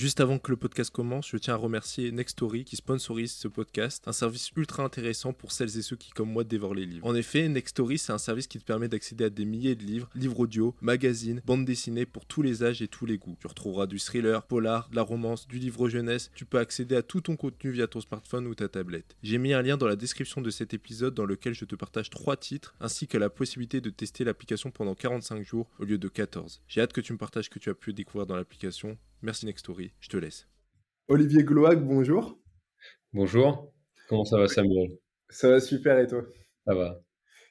[0.00, 4.02] Juste avant que le podcast commence, je tiens à remercier Nextory qui sponsorise ce podcast,
[4.08, 7.06] un service ultra intéressant pour celles et ceux qui, comme moi, dévorent les livres.
[7.06, 10.08] En effet, Nextory, c'est un service qui te permet d'accéder à des milliers de livres,
[10.14, 13.36] livres audio, magazines, bandes dessinées pour tous les âges et tous les goûts.
[13.40, 16.30] Tu retrouveras du thriller, polar, de la romance, du livre jeunesse.
[16.34, 19.18] Tu peux accéder à tout ton contenu via ton smartphone ou ta tablette.
[19.22, 22.08] J'ai mis un lien dans la description de cet épisode dans lequel je te partage
[22.08, 26.08] trois titres ainsi que la possibilité de tester l'application pendant 45 jours au lieu de
[26.08, 26.62] 14.
[26.68, 28.96] J'ai hâte que tu me partages ce que tu as pu découvrir dans l'application.
[29.22, 30.48] Merci Nextory, je te laisse.
[31.08, 32.38] Olivier Gloac, bonjour.
[33.12, 33.70] Bonjour,
[34.08, 34.96] comment ça va Samuel?
[35.28, 36.22] Ça va super et toi?
[36.66, 37.02] Ça va.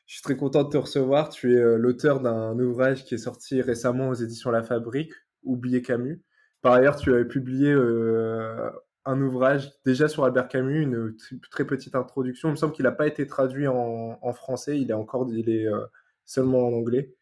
[0.07, 1.29] Je suis très content de te recevoir.
[1.29, 5.83] Tu es euh, l'auteur d'un ouvrage qui est sorti récemment aux éditions La Fabrique, Oublier
[5.83, 6.23] Camus.
[6.61, 8.71] Par ailleurs, tu avais publié euh,
[9.05, 11.15] un ouvrage déjà sur Albert Camus, une
[11.51, 12.49] très petite introduction.
[12.49, 15.67] Il me semble qu'il n'a pas été traduit en, français, il est encore il est
[15.67, 15.85] euh,
[16.25, 17.13] seulement en anglais.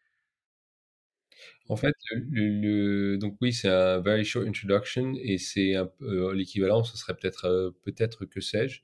[1.68, 6.96] En fait, le, donc oui, c'est un very short introduction et c'est peu l'équivalent, ce
[6.96, 8.80] serait peut-être euh, peut-être que sais-je.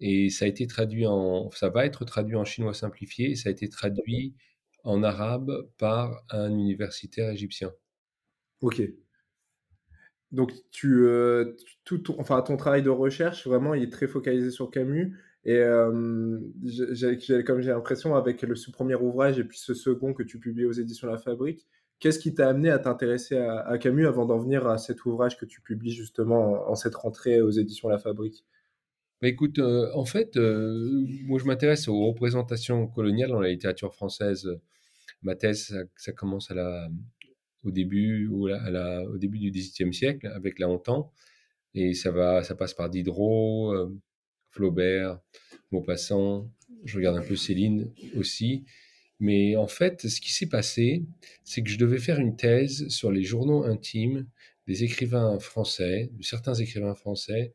[0.00, 3.30] Et ça a été traduit en, ça va être traduit en chinois simplifié.
[3.30, 4.34] Et ça a été traduit
[4.84, 7.72] en arabe par un universitaire égyptien.
[8.60, 8.82] Ok.
[10.30, 14.50] Donc tu, euh, tout, ton, enfin ton travail de recherche vraiment, il est très focalisé
[14.50, 15.16] sur Camus.
[15.44, 16.40] Et euh,
[17.46, 20.66] comme j'ai l'impression avec le, ce premier ouvrage et puis ce second que tu publies
[20.66, 21.66] aux éditions La Fabrique,
[22.00, 25.44] Qu'est-ce qui t'a amené à t'intéresser à, Camus avant d'en venir à cet ouvrage que
[25.44, 28.44] tu publies justement en, cette rentrée aux éditions La Fabrique?
[29.20, 33.92] Bah, écoute, euh, en fait, euh, moi je m'intéresse aux représentations coloniales dans la littérature
[33.94, 34.48] française.
[35.22, 36.52] Ma thèse, ça, commence
[37.64, 41.12] au début, au début du XVIIIe siècle avec La Hontan,
[41.74, 43.92] et ça va, ça passe par Diderot, euh,
[44.50, 45.20] Flaubert,
[45.70, 46.50] Maupassant.
[46.84, 48.64] Je regarde un peu Céline aussi.
[49.20, 51.04] Mais en fait, ce qui s'est passé,
[51.44, 54.26] c'est que je devais faire une thèse sur les journaux intimes
[54.66, 57.54] des écrivains français, de certains écrivains français,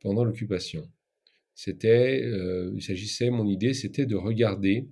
[0.00, 0.88] pendant l'occupation.
[1.54, 4.86] C'était, euh, il s'agissait, mon idée, c'était de regarder,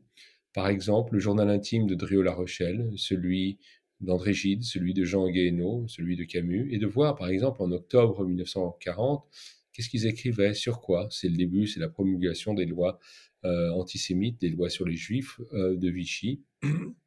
[0.53, 3.59] par exemple, le journal intime de Driot-La Rochelle, celui
[4.01, 7.71] d'André Gide, celui de Jean Guéhenno, celui de Camus, et de voir, par exemple, en
[7.71, 9.25] octobre 1940,
[9.73, 11.09] qu'est-ce qu'ils écrivaient, sur quoi.
[11.11, 12.99] C'est le début, c'est la promulgation des lois
[13.45, 16.43] antisémites, des lois sur les juifs euh, de Vichy.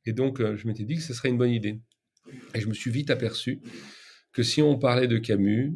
[0.05, 1.79] Et donc, euh, je m'étais dit que ce serait une bonne idée.
[2.53, 3.61] Et je me suis vite aperçu
[4.33, 5.73] que si on parlait de Camus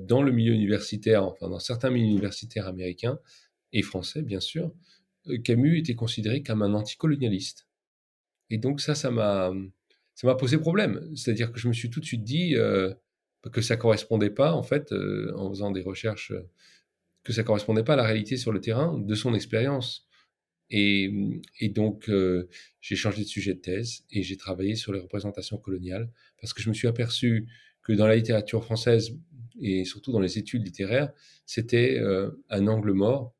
[0.00, 3.18] dans le milieu universitaire, enfin dans certains milieux universitaires américains
[3.72, 4.72] et français, bien sûr,
[5.44, 7.68] Camus était considéré comme un anticolonialiste.
[8.50, 9.52] Et donc ça, ça m'a,
[10.14, 11.08] ça m'a posé problème.
[11.16, 12.54] C'est-à-dire que je me suis tout de suite dit
[13.52, 14.92] que ça correspondait pas, en fait,
[15.34, 16.32] en faisant des recherches
[17.28, 20.08] que ça correspondait pas à la réalité sur le terrain de son expérience.
[20.70, 21.10] Et,
[21.74, 22.48] donc, euh,
[22.80, 26.62] j'ai changé de sujet de thèse et j'ai travaillé sur les représentations coloniales parce que
[26.62, 27.46] je me suis aperçu
[27.82, 29.14] que dans la littérature française
[29.60, 31.12] et surtout dans les études littéraires,
[31.44, 33.34] c'était euh, un angle mort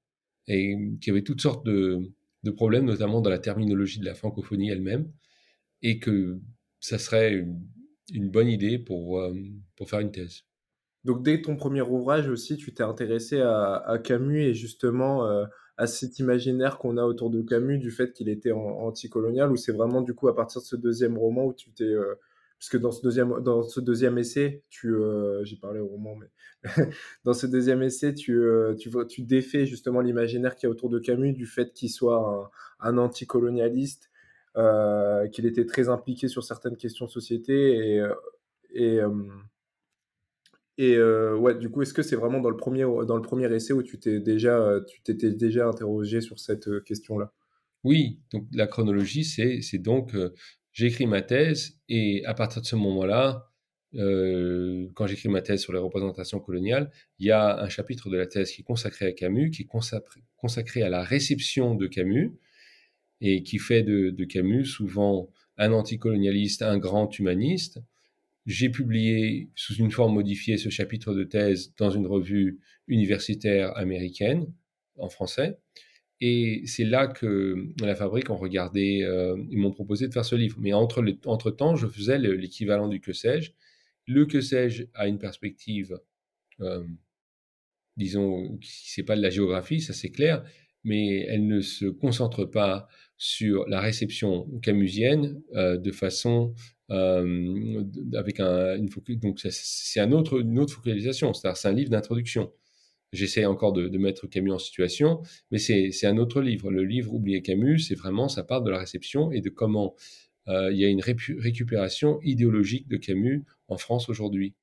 [0.49, 2.13] et qu'il y avait toutes sortes de,
[2.57, 5.11] problèmes, notamment dans la terminologie de la francophonie elle-même,
[5.81, 6.41] et que
[6.81, 7.33] ça serait
[8.13, 9.35] une, bonne idée pour, euh,
[9.77, 10.45] pour faire une thèse.
[11.09, 15.47] Donc dès ton premier ouvrage aussi, tu t'es intéressé à, Camus et justement euh,
[15.79, 19.73] à cet imaginaire qu'on a autour de Camus du fait qu'il était anticolonial, ou c'est
[19.73, 21.85] vraiment du coup à partir de ce deuxième roman où tu t'es...
[21.85, 22.17] Euh,
[22.59, 26.29] puisque dans ce deuxième, dans ce deuxième essai, tu, euh, j'ai parlé au roman, mais
[27.25, 28.43] dans ce deuxième essai, tu,
[28.79, 32.53] tu, tu défais justement l'imaginaire qu'il y a autour de Camus du fait qu'il soit
[32.81, 34.11] un, un anticolonialiste,
[35.33, 38.03] qu'il était très impliqué sur certaines questions de société
[38.75, 39.01] et
[40.79, 43.53] et euh, ouais, du coup, est-ce que c'est vraiment dans le premier dans le premier
[43.53, 47.33] essai où tu t'es déjà tu t'étais déjà interrogé sur cette euh, question-là?
[47.83, 50.33] Oui, donc la chronologie, c'est c'est donc euh,
[50.73, 53.51] j'ai écrit ma thèse et à partir de ce moment-là,
[53.93, 58.27] quand j'écris ma thèse sur les représentations coloniales, il y a un chapitre de la
[58.27, 62.39] thèse qui est consacré à Camus, qui est consacré, consacré à la réception de Camus
[63.21, 67.81] et qui fait de, de Camus souvent un anticolonialiste, un grand humaniste.
[68.49, 74.47] J'ai publié sous une forme modifiée ce chapitre de thèse dans une revue universitaire américaine
[74.97, 75.59] en français.
[76.23, 80.35] Et c'est là que la fabrique ont regardé, euh, ils m'ont proposé de faire ce
[80.35, 80.57] livre.
[80.61, 83.53] Mais entre, entre temps, je faisais l'équivalent du que sais-je.
[84.07, 86.01] Le que sais-je a une perspective,
[86.61, 86.83] euh,
[87.99, 90.43] disons, c'est pas de la géographie, ça c'est clair,
[90.85, 96.55] mais elle ne se concentre pas sur la réception camusienne euh, de façon
[96.91, 102.53] euh, avec un, donc c'est un autre, une autre focalisation, c'est-à-dire c'est un livre d'introduction.
[103.13, 106.71] J'essaie encore de, de, mettre Camus en situation, mais c'est un autre livre.
[106.71, 109.95] Le livre Oublier Camus, c'est vraiment, ça part de la réception et de comment
[110.49, 114.55] euh, il y a une récupération idéologique de Camus en France aujourd'hui.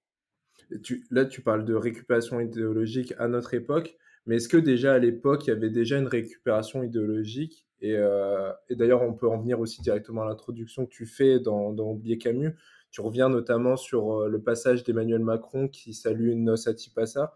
[1.11, 3.95] là, tu parles de récupération idéologique à notre époque,
[4.25, 8.51] mais est-ce que déjà à l'époque, il y avait déjà une récupération idéologique Et, euh,
[8.71, 12.17] d'ailleurs, on peut en venir aussi directement à l'introduction que tu fais dans, dans Oublier
[12.17, 12.55] Camus.
[12.89, 17.35] Tu reviens notamment sur euh, le passage d'Emmanuel Macron qui salue une noce à Tipasa.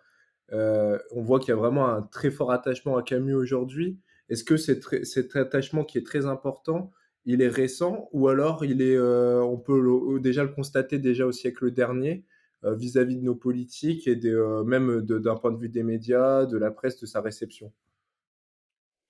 [0.52, 4.00] Euh, on voit qu'il y a vraiment un très fort attachement à Camus aujourd'hui.
[4.30, 6.90] Est-ce que cet attachement qui est très important,
[7.26, 11.72] il est récent ou alors il est, on peut déjà le constater déjà au siècle
[11.72, 12.26] dernier
[12.64, 14.20] vis-à-vis de nos politiques et
[14.66, 17.72] même d'un point de vue des médias, de la presse, de sa réception?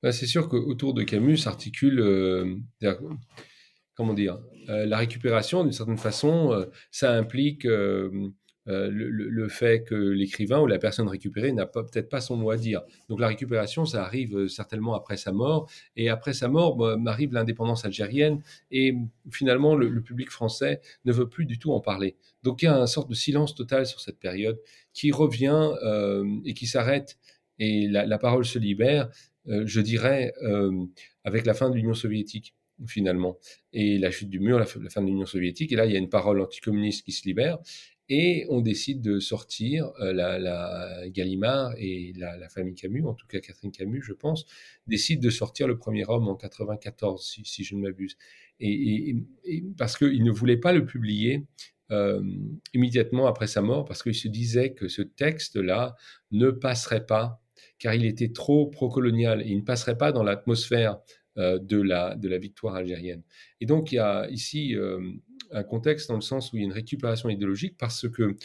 [0.04, 2.62] Bah, C'est sûr qu'autour de Camus s'articule,
[3.96, 7.66] comment dire, la récupération d'une certaine façon, ça implique
[8.70, 12.58] euh, le, fait que l'écrivain ou la personne récupérée n'a peut-être pas son mot à
[12.58, 12.82] dire.
[13.08, 15.70] Donc la récupération, ça arrive euh, certainement après sa mort.
[15.96, 18.44] Et après sa mort, m'arrive l'indépendance algérienne.
[18.70, 18.96] Et
[19.32, 22.16] finalement, le, public français ne veut plus du tout en parler.
[22.44, 24.60] Donc il y a une sorte de silence total sur cette période
[24.94, 27.18] qui revient euh, et qui s'arrête.
[27.58, 29.10] Et la, parole se libère,
[29.50, 30.34] je dirais,
[31.24, 32.56] avec la fin de l'Union soviétique
[32.88, 33.38] finalement,
[33.74, 36.00] et la chute du mur, la, fin de l'Union soviétique, et là il y a
[36.00, 37.60] une parole anticommuniste qui se libère,
[38.10, 43.40] et on décide de sortir, euh, la, Gallimard et la, famille Camus, en tout cas
[43.40, 44.46] Catherine Camus, je pense,
[44.88, 48.18] décident de sortir le premier homme en 94, si, je ne m'abuse.
[48.60, 49.16] Et,
[49.78, 51.46] parce qu'ils ne voulaient pas le publier
[51.92, 52.22] euh,
[52.74, 55.96] immédiatement après sa mort, parce qu'ils se disaient que ce texte-là
[56.32, 57.40] ne passerait pas,
[57.80, 61.00] car il était trop pro-colonial, et il ne passerait pas dans l'atmosphère
[61.38, 63.24] euh, de, la, de la victoire algérienne.
[63.62, 64.76] Et donc il y a ici
[65.52, 68.36] un contexte dans le sens où il y a une récupération idéologique parce que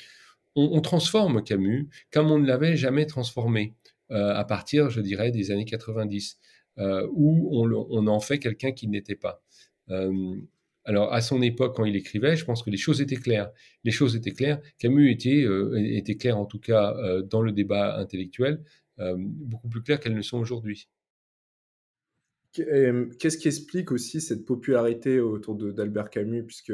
[0.57, 3.75] on, transforme Camus comme on ne l'avait jamais transformé
[4.11, 6.39] euh, à partir, je dirais, des années 90,
[6.79, 9.43] euh, où on, en fait quelqu'un qui n'était pas.
[9.91, 10.37] Euh,
[10.85, 13.51] alors, à son époque, quand il écrivait, je pense que les choses étaient claires.
[13.85, 14.61] Les choses étaient claires.
[14.79, 15.47] Camus était,
[15.97, 18.63] était clair, en tout cas, dans le débat intellectuel,
[18.99, 20.89] beaucoup plus clair qu'elles ne sont aujourd'hui.
[22.53, 26.45] Qu'est-ce qui explique aussi cette popularité autour d'Albert Camus?
[26.45, 26.73] Puisque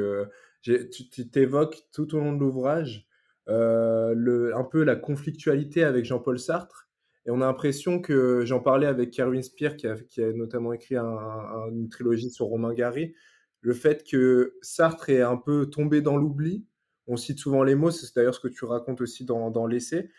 [0.63, 3.07] tu t'évoques tout au long de l'ouvrage
[3.49, 6.89] euh, un peu la conflictualité avec Jean-Paul Sartre.
[7.27, 11.89] Et on a l'impression que j'en parlais avec Kerwin Spear, qui a, notamment écrit une
[11.91, 13.15] trilogie sur Romain Gary,
[13.61, 16.65] le fait que Sartre est un peu tombé dans l'oubli.
[17.07, 20.11] On cite souvent les mots, c'est d'ailleurs ce que tu racontes aussi dans, l'essai.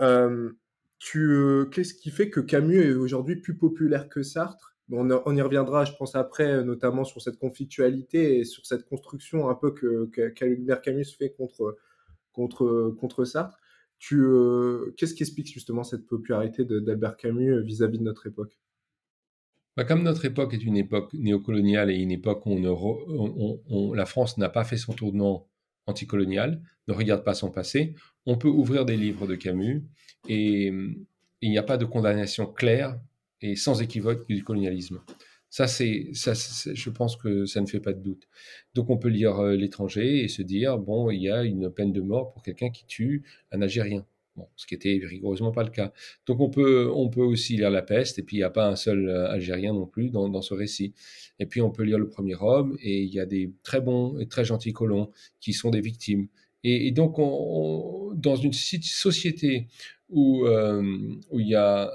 [0.00, 0.50] Euh,
[1.00, 4.76] Qu'est-ce qui fait que Camus est aujourd'hui plus populaire que Sartre?
[4.90, 9.54] On, y reviendra, je pense, après, notamment sur cette conflictualité et sur cette construction un
[9.54, 11.76] peu que, Camus fait contre,
[12.32, 13.58] contre, contre Sartre.
[13.98, 18.58] Tu, euh, qu'est-ce qui explique justement cette popularité d'Albert Camus vis-à-vis de notre époque?
[19.76, 24.48] Bah, Comme notre époque est une époque néocoloniale et une époque où la France n'a
[24.48, 25.46] pas fait son tournant
[25.88, 27.94] anticolonial, ne regarde pas son passé,
[28.26, 29.84] on peut ouvrir des livres de Camus
[30.28, 30.72] et
[31.40, 32.98] il n'y a pas de condamnation claire
[33.40, 35.00] et sans équivoque du colonialisme.
[35.50, 38.28] Ça, c'est, ça, je pense que ça ne fait pas de doute.
[38.74, 41.92] Donc, on peut lire euh, l'étranger et se dire bon, il y a une peine
[41.92, 44.04] de mort pour quelqu'un qui tue un Algérien.
[44.56, 45.92] Ce qui était rigoureusement pas le cas.
[46.26, 48.68] Donc, on peut, on peut aussi lire La Peste, et puis il n'y a pas
[48.68, 50.94] un seul euh, Algérien non plus dans, ce récit.
[51.38, 54.18] Et puis, on peut lire Le Premier Homme, et il y a des très bons
[54.18, 55.10] et très gentils colons
[55.40, 56.28] qui sont des victimes.
[56.64, 59.68] Et, donc, on, dans une société
[60.08, 60.82] où, euh,
[61.30, 61.92] où, il y a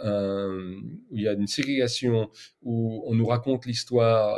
[1.12, 2.29] où il y a une ségrégation,
[2.62, 4.38] où on nous raconte l'histoire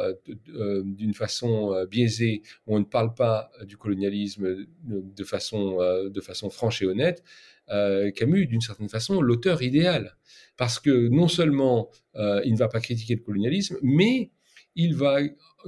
[0.55, 5.77] euh, d'une façon biaisée, où on ne parle pas du colonialisme de façon,
[6.09, 7.23] de façon franche et honnête,
[7.67, 10.17] Camus, d'une certaine façon, l'auteur idéal.
[10.57, 14.31] Parce que non seulement il ne va pas critiquer le colonialisme, mais
[14.75, 15.19] il va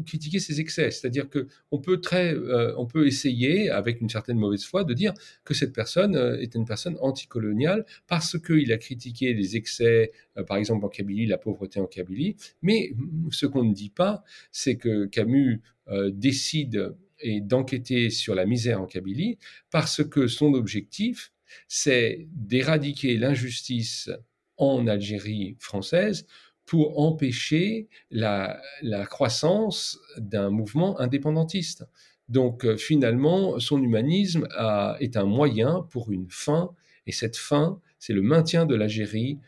[0.05, 0.91] critiquer ses excès.
[0.91, 5.13] C'est-à-dire que on peut euh, peut essayer avec une certaine mauvaise foi de dire
[5.43, 10.43] que cette personne euh, est une personne anticoloniale parce qu'il a critiqué les excès, euh,
[10.43, 12.35] par exemple en Kabylie, la pauvreté en Kabylie.
[12.61, 12.91] Mais
[13.31, 15.61] ce qu'on ne dit pas, c'est que Camus
[16.09, 19.37] décide d'enquêter sur la misère en Kabylie
[19.71, 21.31] parce que son objectif,
[21.67, 24.09] c'est d'éradiquer l'injustice
[24.57, 26.25] en Algérie française
[26.65, 28.61] pour empêcher la,
[29.09, 31.85] croissance d'un mouvement indépendantiste.
[32.29, 34.47] Donc euh, finalement, son humanisme
[34.99, 36.71] est un moyen pour une fin,
[37.05, 39.39] et cette fin, c'est le maintien de l'Algérie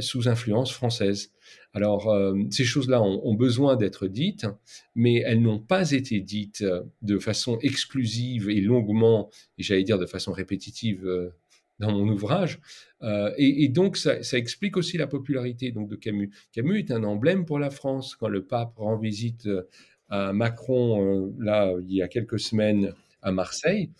[0.00, 1.30] sous influence française.
[1.74, 4.46] Alors euh, ces choses-là ont, besoin d'être dites,
[4.94, 6.64] mais elles n'ont pas été dites
[7.02, 11.34] de façon exclusive et longuement, et j'allais dire de façon répétitive euh,
[11.82, 12.60] dans mon ouvrage.
[13.02, 16.30] Euh, et, donc, ça, explique aussi la popularité donc, de Camus.
[16.52, 18.16] Camus est un emblème pour la France.
[18.16, 19.68] Quand le pape rend visite euh,
[20.08, 23.90] à Macron, euh, là, il y a quelques semaines, à Marseille,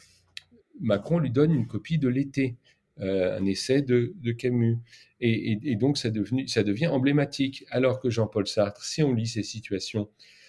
[0.80, 2.56] Macron lui donne une copie de l'été,
[2.98, 4.78] un essai de, Camus.
[5.20, 6.08] Et, donc ça,
[6.46, 7.64] ça devient emblématique.
[7.70, 10.08] Alors que Jean-Paul Sartre, si on lit ses situations,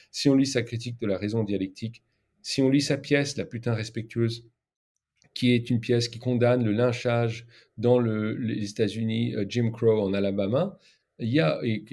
[0.10, 2.02] si on lit sa critique de la raison dialectique,
[2.42, 4.48] si on lit sa pièce, La putain respectueuse,
[5.34, 7.48] qui est une pièce qui condamne le lynchage
[7.78, 10.78] dans les États-Unis, euh, Jim Crow en Alabama,
[11.20, 11.84] il y a, et,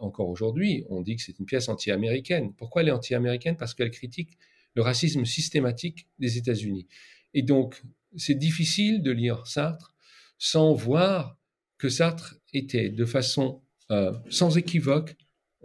[0.00, 2.52] encore aujourd'hui, on dit que c'est une pièce anti-américaine.
[2.54, 3.56] Pourquoi elle est anti-américaine?
[3.56, 4.38] Parce qu'elle critique
[4.74, 6.86] le racisme systématique des États-Unis.
[7.34, 7.82] Et donc,
[8.16, 9.94] c'est difficile de lire Sartre
[10.38, 11.36] sans voir
[11.78, 15.16] que Sartre était de façon euh, sans équivoque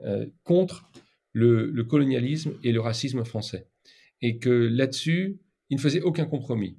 [0.03, 0.89] euh, contre
[1.33, 3.67] le, colonialisme et le racisme français.
[4.21, 6.77] Et que là-dessus, il ne faisait aucun compromis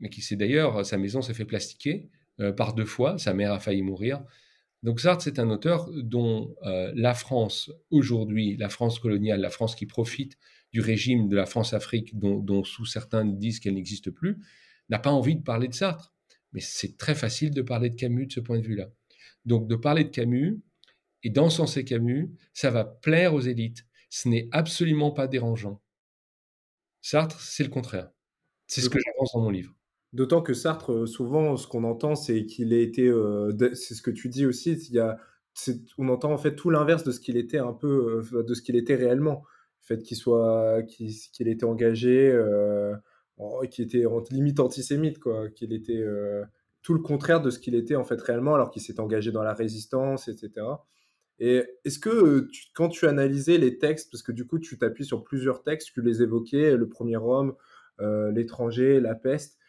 [0.00, 3.52] mais qui s'est d'ailleurs, sa maison s'est fait plastiquer euh, par deux fois, sa mère
[3.52, 4.22] a failli mourir.
[4.82, 9.74] Donc Sartre, c'est un auteur dont euh, la France aujourd'hui, la France coloniale, la France
[9.74, 10.38] qui profite
[10.72, 14.38] du régime de la France-Afrique, dont, sous certains disent qu'elle n'existe plus,
[14.88, 16.14] n'a pas envie de parler de Sartre.
[16.52, 18.88] Mais c'est très facile de parler de Camus de ce point de vue-là.
[19.44, 20.60] Donc de parler de Camus
[21.22, 23.84] et d'encenser Camus, ça va plaire aux élites.
[24.08, 25.82] Ce n'est absolument pas dérangeant.
[27.02, 28.10] Sartre, c'est le contraire.
[28.66, 29.74] C'est ce que j'avance dans mon livre.
[30.12, 34.02] D'autant que Sartre, euh, souvent, ce qu'on entend, c'est qu'il a été, euh, c'est ce
[34.02, 35.18] que tu dis aussi, il y a,
[35.98, 38.62] on entend en fait tout l'inverse de ce qu'il était un peu, euh, de ce
[38.62, 39.44] qu'il était réellement.
[39.82, 42.32] Le fait qu'il soit, qu'il était engagé,
[43.70, 46.04] qu'il était limite antisémite, quoi, qu'il était
[46.82, 49.42] tout le contraire de ce qu'il était en fait réellement, alors qu'il s'est engagé dans
[49.42, 50.66] la résistance, etc.
[51.40, 55.24] Et est-ce que quand tu analysais les textes, parce que du coup tu t'appuies sur
[55.24, 57.54] plusieurs textes, tu les évoquais, le premier homme,
[57.98, 59.59] l'étranger, la peste,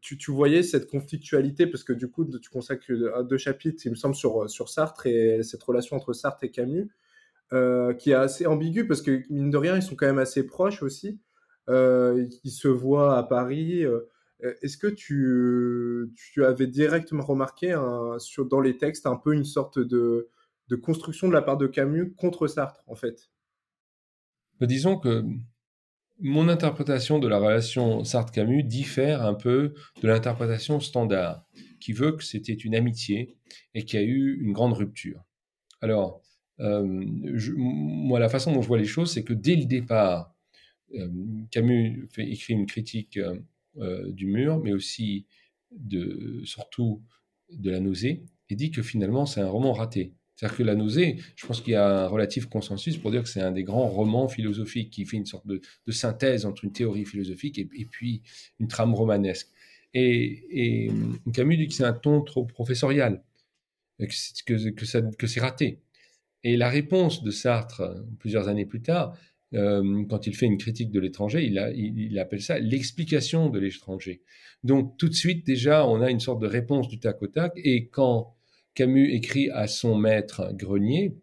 [0.00, 2.92] tu, tu, voyais cette conflictualité parce que du coup, tu consacres
[3.24, 6.88] deux chapitres, il me semble, sur, sur Sartre et cette relation entre Sartre et Camus,
[7.52, 10.46] euh, qui est assez ambiguë parce que, mine de rien, ils sont quand même assez
[10.46, 11.20] proches aussi.
[11.68, 13.84] Euh, ils se voient à Paris.
[13.84, 14.00] Euh,
[14.62, 20.28] est-ce que tu, tu, avais directement remarqué dans les textes un peu une sorte de,
[20.68, 23.30] de construction de la part de Camus contre Sartre, en fait?
[24.60, 25.24] Bah, Disons que
[26.20, 31.44] mon interprétation de la relation Sartre-Camus diffère un peu de l'interprétation standard,
[31.80, 33.36] qui veut que c'était une amitié
[33.74, 35.24] et qu'il y a eu une grande rupture.
[35.80, 36.22] Alors,
[36.60, 40.34] euh, moi, la façon dont je vois les choses, c'est que dès le départ,
[40.94, 41.08] euh,
[41.50, 45.26] Camus fait, écrit une critique euh, du mur, mais aussi
[46.44, 47.02] surtout
[47.50, 50.14] de la nausée, et dit que finalement c'est un roman raté.
[50.44, 53.30] C'est-à-dire que La nausée, je pense qu'il y a un relatif consensus pour dire que
[53.30, 57.06] c'est un des grands romans philosophiques qui fait une sorte de, synthèse entre une théorie
[57.06, 58.20] philosophique et, puis
[58.60, 59.48] une trame romanesque.
[59.94, 60.90] Et,
[61.32, 63.22] Camus dit que c'est un ton trop professorial,
[63.98, 65.80] que, que, c'est raté.
[66.42, 67.82] Et la réponse de Sartre,
[68.18, 69.16] plusieurs années plus tard,
[69.54, 74.20] euh, quand il fait une critique de l'étranger, il, il, appelle ça l'explication de l'étranger.
[74.62, 77.52] Donc tout de suite, déjà, on a une sorte de réponse du tac au tac.
[77.56, 78.33] Et quand
[78.74, 81.16] Camus écrit à son maître Grenier,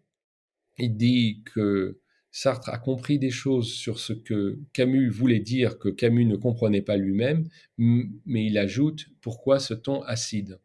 [0.78, 5.90] il dit que Sartre a compris des choses sur ce que Camus voulait dire que
[5.90, 10.58] Camus ne comprenait pas lui-même, mais il ajoute pourquoi ce ton acide?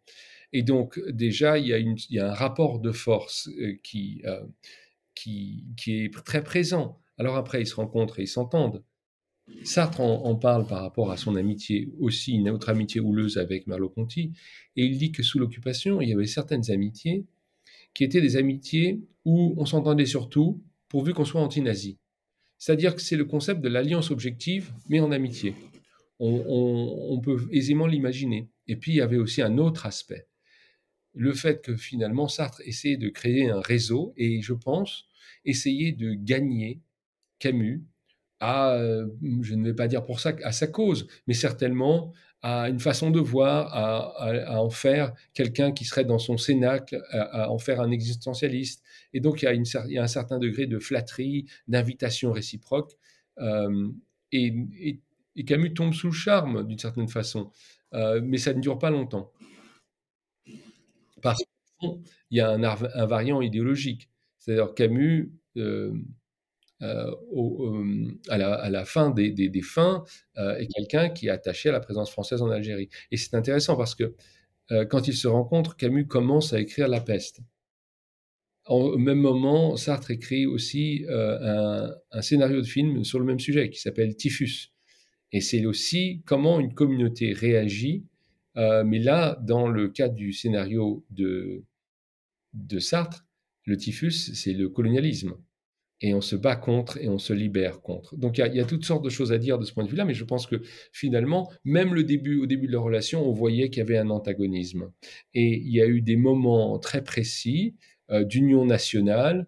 [0.53, 3.73] Et donc déjà, il y a, un rapport de force euh,
[4.25, 4.47] euh,
[5.13, 7.01] qui, qui, est très présent.
[7.17, 8.83] Alors après, ils se rencontrent et ils s'entendent.
[9.63, 14.33] Sartre en, parle par rapport à son amitié, aussi une autre amitié houleuse avec Merleau-Ponty,
[14.75, 17.25] et il dit que sous l'occupation, il y avait certaines amitiés
[17.93, 21.97] qui étaient des amitiés où on s'entendait surtout pourvu qu'on soit anti-nazi.
[22.57, 25.53] C'est-à-dire que c'est le concept de l'alliance objective, mais en amitié.
[26.19, 28.49] On, peut aisément l'imaginer.
[28.67, 30.27] Et puis il y avait aussi un autre aspect.
[31.13, 35.05] Le fait que finalement Sartre essayait de créer un réseau et je pense
[35.45, 36.81] essayer de gagner
[37.39, 37.83] Camus
[38.39, 39.07] à, euh,
[39.41, 42.13] je ne vais pas dire pour ça, à sa cause, mais certainement
[42.43, 47.49] à une façon de voir, à, en faire quelqu'un qui serait dans son cénacle, à,
[47.51, 48.83] en faire un existentialiste.
[49.13, 52.93] Et donc, il y a, un certain degré de flatterie, d'invitation réciproque.
[53.39, 53.89] Euh,
[54.31, 54.99] et,
[55.45, 57.51] Camus tombe sous le charme, d'une certaine façon.
[57.93, 59.31] Euh, mais ça ne dure pas longtemps.
[61.21, 61.41] Parce
[61.79, 61.89] qu'il
[62.31, 64.09] y a un, un variant idéologique.
[64.37, 65.31] C'est-à-dire Camus
[66.83, 67.11] euh,
[68.29, 70.03] à, la, fin des, fins
[70.37, 72.89] euh, est quelqu'un qui est attaché à la présence française en Algérie.
[73.11, 74.15] Et c'est intéressant parce que
[74.89, 77.39] quand ils se rencontrent, Camus commence à écrire La peste.
[78.65, 83.79] au même moment, Sartre écrit aussi un, scénario de film sur le même sujet qui
[83.79, 84.73] s'appelle Typhus.
[85.31, 88.05] Et c'est aussi comment une communauté réagit.
[88.55, 91.63] mais là, dans le cas du scénario de,
[92.53, 93.25] de Sartre,
[93.67, 95.35] le typhus, c'est le colonialisme.
[96.01, 98.15] Et on se bat contre et on se libère contre.
[98.17, 100.05] Donc il y, a toutes sortes de choses à dire de ce point de vue-là,
[100.05, 100.61] mais je pense que
[100.91, 104.91] finalement, même au début de la relation, on voyait qu'il y avait un antagonisme.
[105.33, 107.75] Et il y a eu des moments très précis
[108.11, 109.47] euh, d'union nationale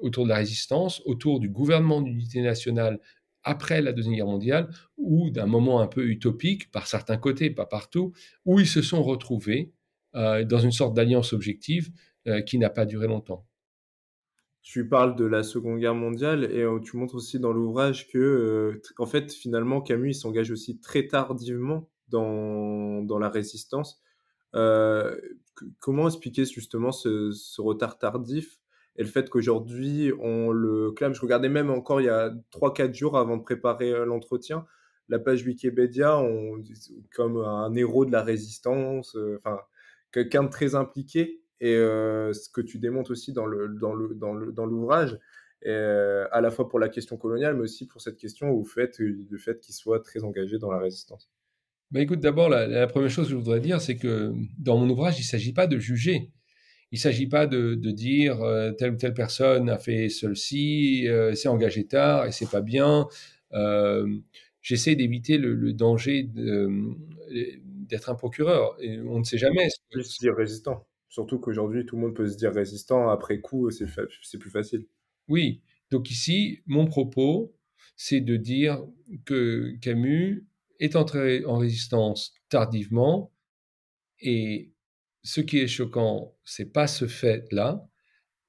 [0.00, 2.98] autour de la résistance, autour du gouvernement d'unité nationale
[3.44, 7.66] après la Deuxième Guerre mondiale, ou d'un moment un peu utopique, par certains côtés, pas
[7.66, 8.12] partout,
[8.44, 9.72] où ils se sont retrouvés
[10.14, 11.90] euh, dans une sorte d'alliance objective
[12.28, 13.46] euh, qui n'a pas duré longtemps
[14.62, 18.18] tu parles de la Seconde Guerre mondiale et euh, tu montres aussi dans l'ouvrage que,
[18.18, 24.00] euh, en fait, finalement, Camus s'engage aussi très tardivement dans, dans la résistance.
[24.54, 25.16] Euh,
[25.80, 28.60] comment expliquer justement ce, retard tardif
[28.96, 31.14] et le fait qu'aujourd'hui on le clame?
[31.14, 34.66] Je regardais même encore il y a 3-4 jours avant de préparer l'entretien
[35.08, 36.22] la page Wikipédia
[37.14, 39.58] comme un héros de la résistance, enfin
[40.12, 44.14] quelqu'un de très impliqué et euh, ce que tu démontres aussi dans le dans le
[44.14, 45.18] dans le dans l'ouvrage
[45.64, 49.00] euh, à la fois pour la question coloniale mais aussi pour cette question au fait
[49.00, 51.30] du fait qu'il soit très engagé dans la résistance.
[51.92, 55.18] Bah écoute, d'abord, la, première chose que je voudrais dire, c'est que dans mon ouvrage,
[55.18, 56.30] il ne s'agit pas de juger.
[56.90, 61.06] Il ne s'agit pas de, de dire euh, telle ou telle personne a fait ceci,
[61.06, 63.08] euh, s'est engagé tard et c'est pas bien.
[63.52, 64.06] Euh,
[64.62, 66.22] J'essaie d'éviter le, le, danger
[67.88, 68.76] d'être un procureur.
[68.80, 69.68] Et on ne sait jamais.
[69.90, 70.86] Plus dire résistant.
[71.12, 73.10] Surtout qu'aujourd'hui, tout le monde peut se dire résistant.
[73.10, 74.86] Après coup, c'est plus facile.
[75.28, 75.60] Oui.
[75.90, 77.54] Donc ici, mon propos,
[77.96, 78.82] c'est de dire
[79.26, 80.46] que Camus
[80.80, 83.30] est entré en résistance tardivement.
[84.20, 84.72] Et
[85.22, 87.86] ce qui est choquant, c'est pas ce fait-là,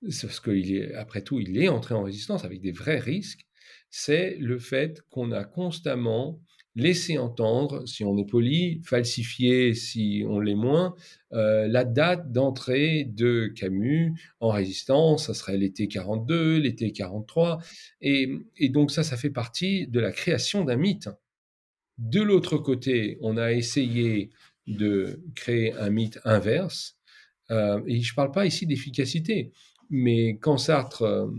[0.01, 3.45] parce qu'il est, après tout, il est entré en résistance avec des vrais risques.
[3.89, 6.41] C'est le fait qu'on a constamment
[6.75, 10.95] laisser entendre, si on est poli, falsifier si on l'est moins,
[11.33, 17.59] euh, la date d'entrée de Camus en résistance, ça serait l'été 42, l'été 43,
[18.01, 21.09] et, et donc ça, ça fait partie de la création d'un mythe.
[21.99, 24.31] De l'autre côté, on a essayé
[24.65, 26.97] de créer un mythe inverse,
[27.51, 29.51] euh, et je ne parle pas ici d'efficacité,
[29.91, 31.29] mais quand Sartre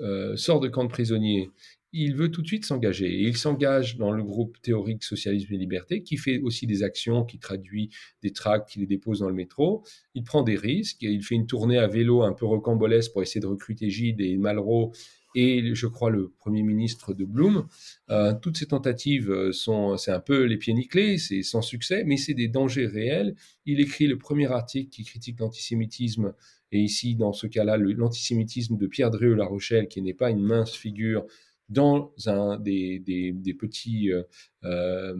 [0.00, 1.50] euh, sort de camp de prisonniers
[1.92, 3.06] il veut tout de suite s'engager.
[3.06, 7.24] Et il s'engage dans le groupe théorique Socialisme et Liberté, qui fait aussi des actions,
[7.24, 7.90] qui traduit
[8.22, 9.84] des tracts, qui les dépose dans le métro.
[10.14, 13.22] Il prend des risques, et il fait une tournée à vélo un peu rocambolesque pour
[13.22, 14.92] essayer de recruter Gide et Malraux
[15.34, 17.66] et je crois le Premier ministre de Blum.
[18.10, 22.02] Euh, toutes ces tentatives euh, sont, c'est un peu les pieds nickelés, c'est sans succès,
[22.04, 23.36] mais c'est des dangers réels.
[23.66, 26.32] Il écrit le premier article qui critique l'antisémitisme,
[26.72, 30.74] et ici, dans ce cas-là, l'antisémitisme de Pierre Dreux-La Rochelle, qui n'est pas une mince
[30.74, 31.24] figure,
[31.68, 34.22] dans un des, des, petits, euh,
[34.64, 35.14] euh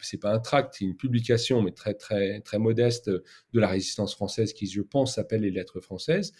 [0.00, 4.14] c'est pas un tract, c'est une publication, mais très très très modeste de la résistance
[4.14, 6.32] française qui, je pense, s'appelle les Lettres françaises.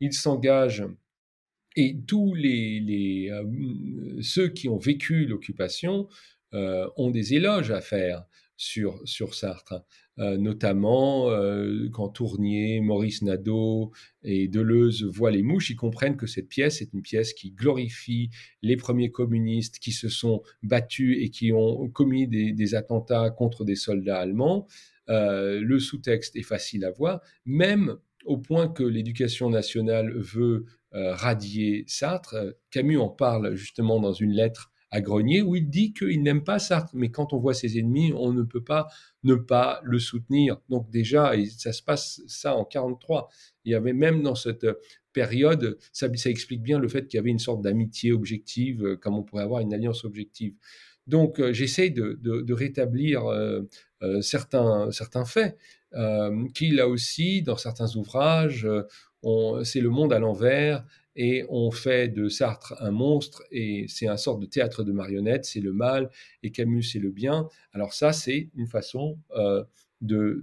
[0.00, 0.84] Il s'engage
[1.76, 6.08] et tous les euh, ceux qui ont vécu l'occupation
[6.54, 8.24] euh, ont des éloges à faire
[8.60, 9.82] sur, sur Sartre,
[10.18, 13.90] euh, notamment euh, quand Tournier, Maurice Nadeau
[14.22, 18.28] et Deleuze voient les mouches, ils comprennent que cette pièce est une pièce qui glorifie
[18.60, 23.76] les premiers communistes qui se sont battus et qui ont commis des, attentats contre des
[23.76, 24.66] soldats allemands.
[25.08, 27.96] Euh, le sous-texte est facile à voir, même
[28.26, 32.36] au point que l'éducation nationale veut radier Sartre.
[32.70, 36.58] Camus en parle justement dans une lettre à Grenier, où il dit qu'il n'aime pas
[36.58, 38.88] Sartre, mais quand on voit ses ennemis, on ne peut pas
[39.22, 40.60] ne pas le soutenir.
[40.68, 43.28] Donc déjà, ça se passe ça en 43.
[43.64, 44.66] Il y avait même dans cette
[45.12, 49.16] période, ça, explique bien le fait qu'il y avait une sorte d'amitié objective, euh, comme
[49.16, 50.54] on pourrait avoir une alliance objective.
[51.10, 53.62] Donc euh, j'essaie de, rétablir euh,
[54.02, 55.58] euh, certains, certains faits,
[55.94, 58.66] euh, qui là aussi, dans certains ouvrages,
[59.64, 60.84] c'est le monde à l'envers,
[61.22, 65.44] et on fait de Sartre un monstre et c'est un sorte de théâtre de marionnettes,
[65.44, 66.08] c'est le mal
[66.42, 67.46] et Camus c'est le bien.
[67.74, 69.62] Alors ça c'est une façon euh,
[70.00, 70.42] de,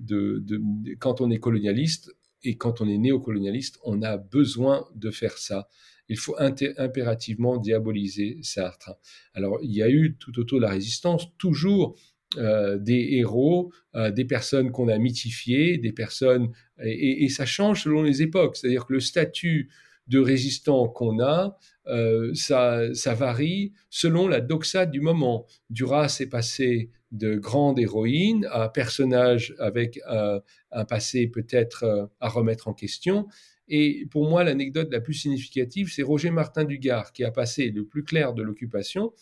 [1.00, 5.68] quand on est colonialiste et quand on est néocolonialiste, on a besoin de faire ça.
[6.10, 8.92] Il faut impérativement diaboliser Sartre.
[9.34, 11.96] Alors il y a eu tout autour de la résistance toujours
[12.38, 16.52] euh, des héros, euh, des personnes qu'on a mythifiées, des personnes
[16.84, 18.58] et, ça change selon les époques.
[18.58, 19.72] C'est-à-dire que le statut
[20.08, 25.46] de résistants qu'on a, euh, ça, varie selon la doxa du moment.
[25.70, 30.39] Duras est passé de grande héroïne à personnage avec euh,
[30.72, 33.28] un passé peut-être euh, à remettre en question.
[33.70, 37.86] Et pour moi, l'anecdote la plus significative, c'est Roger Martin Dugard, qui a passé le
[37.86, 39.13] plus clair de l'occupation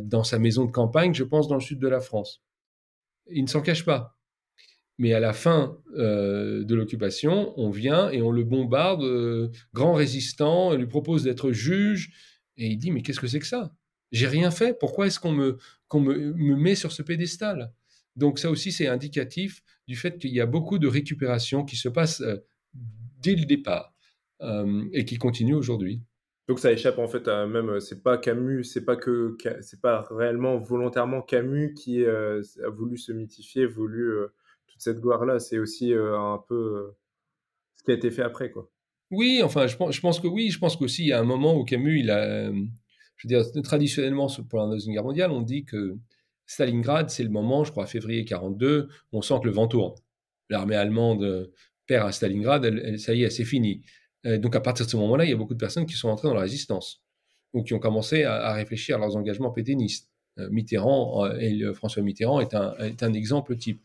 [0.00, 2.40] dans sa maison de campagne, je pense, dans le sud de la France.
[3.28, 4.15] Il ne s'en cache pas.
[4.98, 9.92] Mais à la fin euh, de l'occupation, on vient et on le bombarde, euh, grand
[9.92, 12.12] résistant, on lui propose d'être juge,
[12.56, 13.74] et il dit mais qu'est-ce que c'est que ça?
[14.12, 14.78] J'ai rien fait.
[14.78, 17.72] Pourquoi est-ce qu'on me, qu'on me, met sur ce pédestal?
[18.14, 21.88] Donc ça aussi c'est indicatif du fait qu'il y a beaucoup de récupération qui se
[21.90, 22.36] passe euh,
[23.20, 23.92] dès le départ
[24.92, 26.02] et qui continue aujourd'hui.
[26.46, 30.06] Donc ça échappe en fait à même c'est pas Camus, c'est pas que c'est pas
[30.10, 34.12] réellement volontairement Camus qui a voulu se mythifier, voulu
[34.78, 35.38] cette gloire-là.
[35.38, 36.96] C'est aussi euh, un peu euh,
[37.76, 38.70] ce qui a été fait après, quoi.
[39.10, 40.50] Oui, enfin, je pense, que oui.
[40.50, 42.50] Je pense qu'aussi, il y a un moment où Camus, il a.
[42.50, 45.96] Je veux dire, traditionnellement, pour la Deuxième Guerre mondiale, on dit que
[46.44, 49.94] Stalingrad, c'est le moment, je crois, février 42, où on sent que le vent tourne.
[50.50, 51.50] L'armée allemande
[51.86, 53.82] perd à Stalingrad, ça y est, c'est fini.
[54.24, 56.28] Donc, à partir de ce moment-là, il y a beaucoup de personnes qui sont entrées
[56.28, 57.02] dans la résistance
[57.54, 60.10] ou qui ont commencé à, réfléchir à leurs engagements pétainistes.
[60.38, 63.80] Euh, Mitterrand, et François Mitterrand est un exemple type.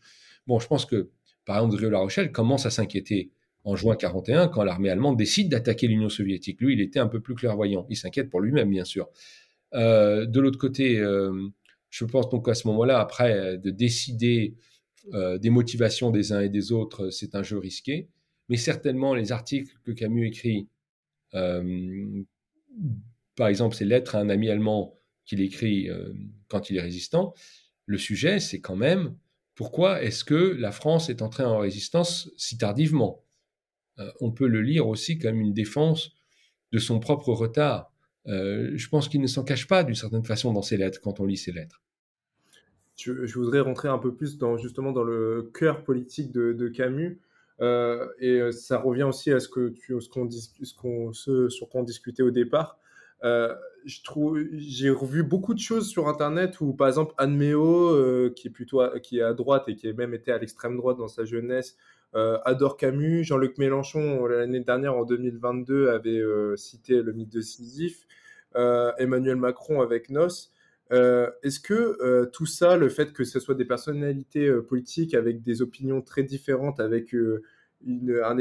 [0.46, 1.10] Bon, je pense que,
[1.44, 3.30] par exemple, Rio La Rochelle commence à s'inquiéter
[3.64, 6.60] en juin 41 quand l'armée allemande décide d'attaquer l'Union soviétique.
[6.60, 7.86] Lui, il était un peu plus clairvoyant.
[7.88, 9.08] Il s'inquiète pour lui-même, bien sûr.
[9.74, 11.48] Euh, de l'autre côté, euh,
[11.90, 14.56] je pense donc à ce moment-là, après, de décider
[15.14, 18.08] euh, des motivations des uns et des autres, c'est un jeu risqué.
[18.48, 20.68] Mais certainement, les articles que Camus écrit,
[21.30, 21.62] par
[23.48, 25.88] exemple, ses lettres à un ami allemand qu'il écrit
[26.48, 27.32] quand il est résistant,
[27.86, 29.16] le sujet, c'est quand même
[29.54, 33.24] pourquoi est-ce que la France est entrée en résistance si tardivement?
[33.98, 36.12] Euh, On peut le lire aussi comme une défense
[36.72, 37.92] de son propre retard.
[38.28, 41.20] Euh, je pense qu'il ne s'en cache pas d'une certaine façon dans ses lettres quand
[41.20, 41.82] on lit ses lettres.
[42.96, 47.20] Je, voudrais rentrer un peu plus dans justement dans le cœur politique de, Camus.
[47.60, 52.78] Euh, et ça revient aussi à ce qu'on, ce, sur quoi on discutait au départ.
[53.24, 53.54] Euh,
[53.84, 58.32] je trouve, j'ai revu beaucoup de choses sur Internet où, par exemple, Anne Méo, euh,
[58.34, 60.98] qui est plutôt qui est à droite et qui a même été à l'extrême droite
[60.98, 61.76] dans sa jeunesse,
[62.14, 63.24] euh, adore Camus.
[63.24, 66.22] Jean-Luc Mélenchon, l'année dernière, en 2022, avait
[66.56, 68.06] cité le mythe de Sisyphe.
[68.54, 70.28] Emmanuel Macron avec Nos.
[70.90, 76.02] Est-ce que tout ça, le fait que ce soit des personnalités politiques avec des opinions
[76.02, 77.14] très différentes, avec
[77.86, 78.36] un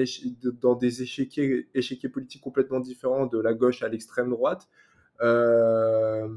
[0.61, 1.67] dans des échiquiers,
[2.11, 4.67] politiques complètement différents de la gauche à l'extrême droite.
[5.21, 6.27] Euh,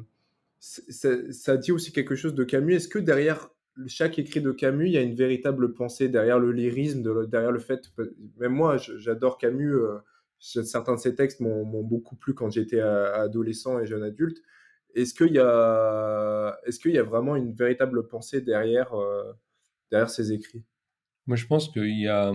[0.59, 2.75] ça dit aussi quelque chose de Camus.
[2.75, 3.51] Est-ce que derrière
[3.87, 7.59] chaque écrit de Camus, il y a une véritable pensée derrière le lyrisme, derrière le
[7.59, 7.93] fait.
[8.39, 9.75] Même moi, j'adore Camus.
[9.75, 9.99] Euh,
[10.39, 14.39] certains de ses textes m'ont beaucoup plu quand j'étais adolescent et jeune adulte.
[14.95, 19.33] Est-ce qu'il y a, est-ce y a vraiment une véritable pensée derrière, euh,
[19.91, 20.65] derrière ces écrits?
[21.27, 22.33] Moi, je pense qu'il y a,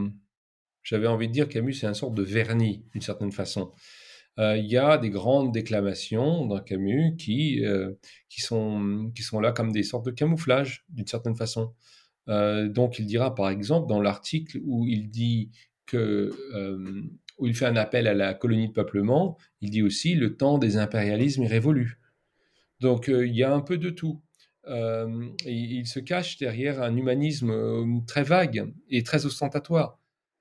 [0.83, 3.71] j'avais envie de dire Camus, c'est une sorte de vernis, d'une certaine façon.
[4.39, 7.91] Euh, il y a des grandes déclamations dans Camus qui, euh,
[8.29, 11.73] qui, sont, qui sont là comme des sortes de camouflage, d'une certaine façon.
[12.29, 15.51] Euh, donc, il dira, par exemple, dans l'article où il dit
[15.85, 16.31] que
[17.37, 20.57] où il fait un appel à la colonie de peuplement, il dit aussi le temps
[20.57, 21.99] des impérialismes est révolu.
[22.81, 24.21] Donc, il y a un peu de tout.
[24.67, 29.98] il se cache derrière un humanisme très vague et très ostentatoire.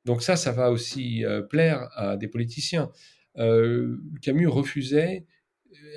[0.09, 2.91] Donc ça, ça va aussi euh, plaire à des politiciens.
[3.37, 5.27] Euh, Camus refusait,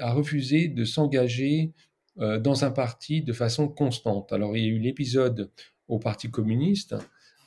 [0.01, 1.71] a refusé de s'engager
[2.19, 4.33] euh, dans un parti de façon constante.
[4.33, 5.49] Alors il y a eu l'épisode
[5.87, 6.93] au Parti communiste.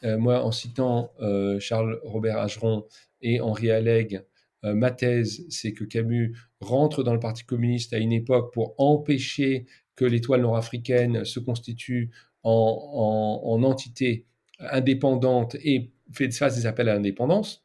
[0.03, 1.13] moi, en citant
[1.61, 2.87] Charles Robert Ageron
[3.23, 4.23] et Henri Alleg,
[4.63, 9.65] ma thèse, c'est que Camus rentre dans le Parti communiste à une époque pour empêcher
[9.97, 12.11] que l'étoile nord-africaine se constitue
[12.43, 14.27] en, en entité
[14.59, 17.65] indépendante et fait, fasse des appels à l'indépendance.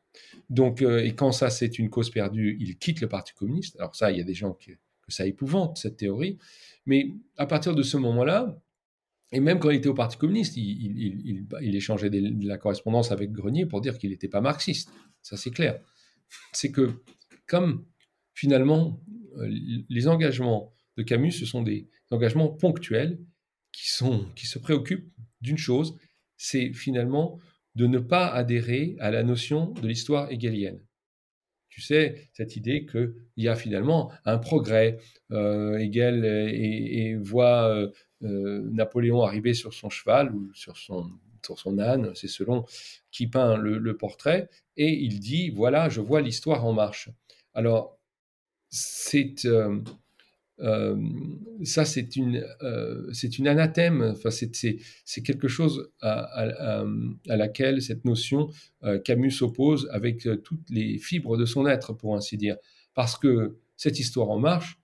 [0.49, 3.79] Donc, euh, et quand ça, c'est une cause perdue, il quitte le Parti communiste.
[3.79, 6.37] Alors ça, il y a des gens qui, que ça épouvante, cette théorie.
[6.85, 8.59] Mais à partir de ce moment-là,
[9.31, 13.31] et même quand il était au Parti communiste, il, il, échangeait de la correspondance avec
[13.31, 14.89] Grenier pour dire qu'il n'était pas marxiste.
[15.21, 15.79] Ça, c'est clair.
[16.51, 17.03] C'est que,
[17.45, 17.85] comme
[18.33, 18.99] finalement,
[19.37, 19.49] euh,
[19.87, 23.19] les engagements de Camus, ce sont des engagements ponctuels
[23.71, 25.95] qui, sont, qui se préoccupent d'une chose,
[26.37, 27.39] c'est finalement
[27.75, 30.81] de ne pas adhérer à la notion de l'histoire hegelienne.
[31.69, 34.97] Tu sais, cette idée qu'il y a finalement un progrès.
[35.31, 37.91] Euh, Hegel et, voit euh,
[38.23, 41.11] euh, Napoléon arriver sur son cheval ou sur son,
[41.45, 42.65] sur son âne, c'est selon
[43.11, 47.09] qui peint le, portrait, et il dit, voilà, je vois l'histoire en marche.
[47.53, 47.99] Alors,
[48.69, 49.35] c'est
[50.61, 50.97] euh,
[51.63, 54.01] ça, c'est une, euh, c'est une anathème.
[54.01, 56.83] Enfin, c'est quelque chose à,
[57.25, 58.49] laquelle cette notion
[58.83, 62.57] euh, Camus s'oppose avec toutes les fibres de son être, pour ainsi dire.
[62.93, 64.79] Parce que cette histoire en marche,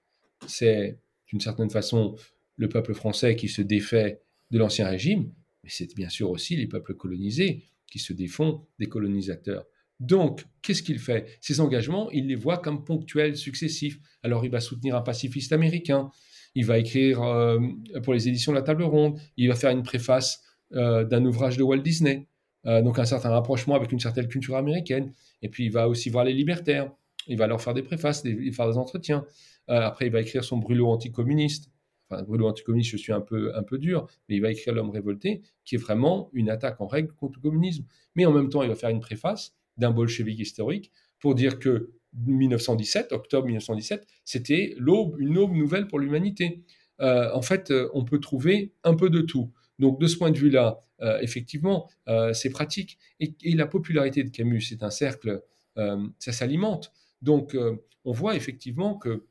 [0.48, 2.16] c'est d'une certaine façon
[2.58, 5.32] le peuple français qui se défait de l'ancien régime,
[5.64, 9.66] mais c'est bien sûr aussi les peuples colonisés qui se défont des colonisateurs.
[10.00, 11.38] Donc, qu'est-ce qu'il fait?
[11.42, 14.00] Ces engagements, il les voit comme ponctuels, successifs.
[14.24, 16.12] Alors, il va soutenir un pacifiste américain,
[16.54, 17.60] il va écrire euh,
[18.04, 20.42] pour les éditions de la Table Ronde, il va faire une préface
[20.74, 22.28] euh, d'un ouvrage de Walt Disney,
[22.66, 25.14] euh, donc un certain rapprochement avec une certaine culture américaine.
[25.42, 26.92] Et puis, il va aussi voir les libertaires,
[27.28, 29.26] il va leur faire des préfaces, des, faire des entretiens.
[29.68, 31.72] après, il va écrire son brûlot anticommuniste.
[32.10, 34.92] Enfin, brûlot anticommuniste, je suis un peu, un peu dur, mais il va écrire L'homme
[34.92, 37.86] révolté, qui est vraiment une attaque en règle contre le communisme.
[38.16, 41.92] Mais en même temps, il va faire une préface d'un bolchevique historique pour dire que
[42.26, 46.64] 1917, octobre 1917, c'était l'aube, une aube nouvelle pour l'humanité.
[47.02, 49.52] Euh, en fait, euh, on peut trouver un peu de tout.
[49.80, 51.90] Donc, de ce point de vue-là, euh, effectivement,
[52.34, 52.98] c'est pratique.
[53.20, 55.42] Et, la popularité de Camus, c'est un cercle,
[55.76, 56.94] ça s'alimente.
[57.22, 57.58] Donc,
[58.06, 59.26] on voit effectivement que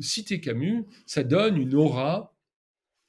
[0.00, 2.34] citer Camus, ça donne une aura.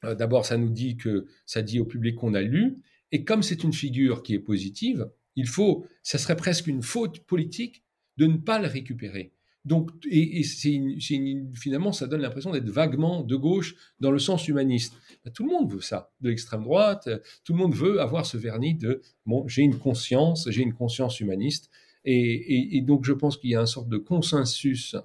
[0.03, 2.81] D'abord, ça nous dit que ça dit au public qu'on a lu.
[3.11, 7.21] Et comme c'est une figure qui est positive, il faut, ça serait presque une faute
[7.21, 7.83] politique
[8.17, 9.31] de ne pas le récupérer.
[9.65, 14.93] Donc, et, finalement, ça donne l'impression d'être vaguement de gauche dans le sens humaniste.
[15.23, 17.09] Ben, tout le monde veut ça, de l'extrême droite.
[17.43, 21.19] Tout le monde veut avoir ce vernis de bon, j'ai une conscience, j'ai une conscience
[21.19, 21.69] humaniste.
[22.03, 24.95] Et, donc, je pense qu'il y a une sorte de consensus,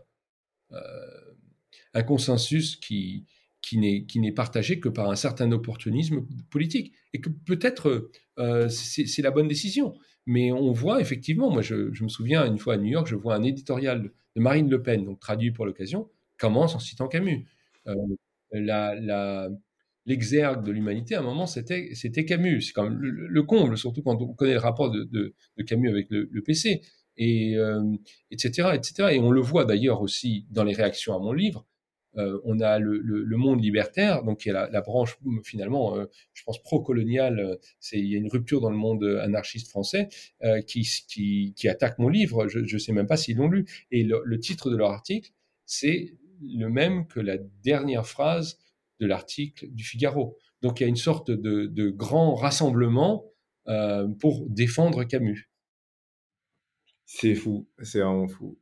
[0.72, 0.78] euh,
[1.92, 3.26] un consensus qui,
[3.60, 6.92] qui n'est partagé que par un certain opportunisme politique.
[7.12, 9.94] Et que peut-être euh, c'est la bonne décision.
[10.26, 13.34] Mais on voit effectivement, moi je, me souviens une fois à New York, je vois
[13.34, 16.08] un éditorial de Marine Le Pen, donc traduit pour l'occasion,
[16.38, 17.46] commence en citant Camus.
[17.87, 17.94] Euh,
[20.06, 22.62] l'exergue de l'humanité, à un moment, c'était Camus.
[22.62, 25.34] C'est comme le, comble, surtout quand on connaît le rapport de,
[25.66, 26.80] Camus avec le, PC,
[27.16, 27.56] et,
[28.30, 29.08] etc., euh, etc.
[29.12, 31.66] Et on le voit d'ailleurs aussi dans les réactions à mon livre.
[32.16, 36.62] Euh, on a le, monde libertaire, donc qui est la, branche finalement, euh, je pense
[36.62, 37.40] pro-coloniale.
[37.40, 40.09] Euh, c'est il y a une rupture dans le monde anarchiste français
[40.66, 42.48] qui, attaque mon livre.
[42.48, 43.66] Je ne sais même pas s'ils l'ont lu.
[43.90, 45.31] Et le, titre de leur article,
[45.64, 48.59] c'est le même que la dernière phrase
[49.00, 50.37] de l'article du Figaro.
[50.62, 53.24] Donc il y a une sorte de grand rassemblement
[54.20, 55.50] pour défendre Camus.
[57.07, 58.59] C'est fou, c'est vraiment fou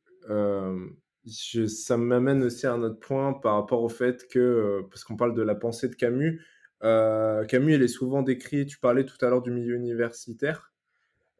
[1.26, 5.16] ça m'amène aussi à un autre point par rapport au fait que, euh, parce qu'on
[5.16, 6.42] parle de la pensée de Camus,
[6.82, 10.72] euh, Camus, il est souvent décrit, tu parlais tout à l'heure du milieu universitaire,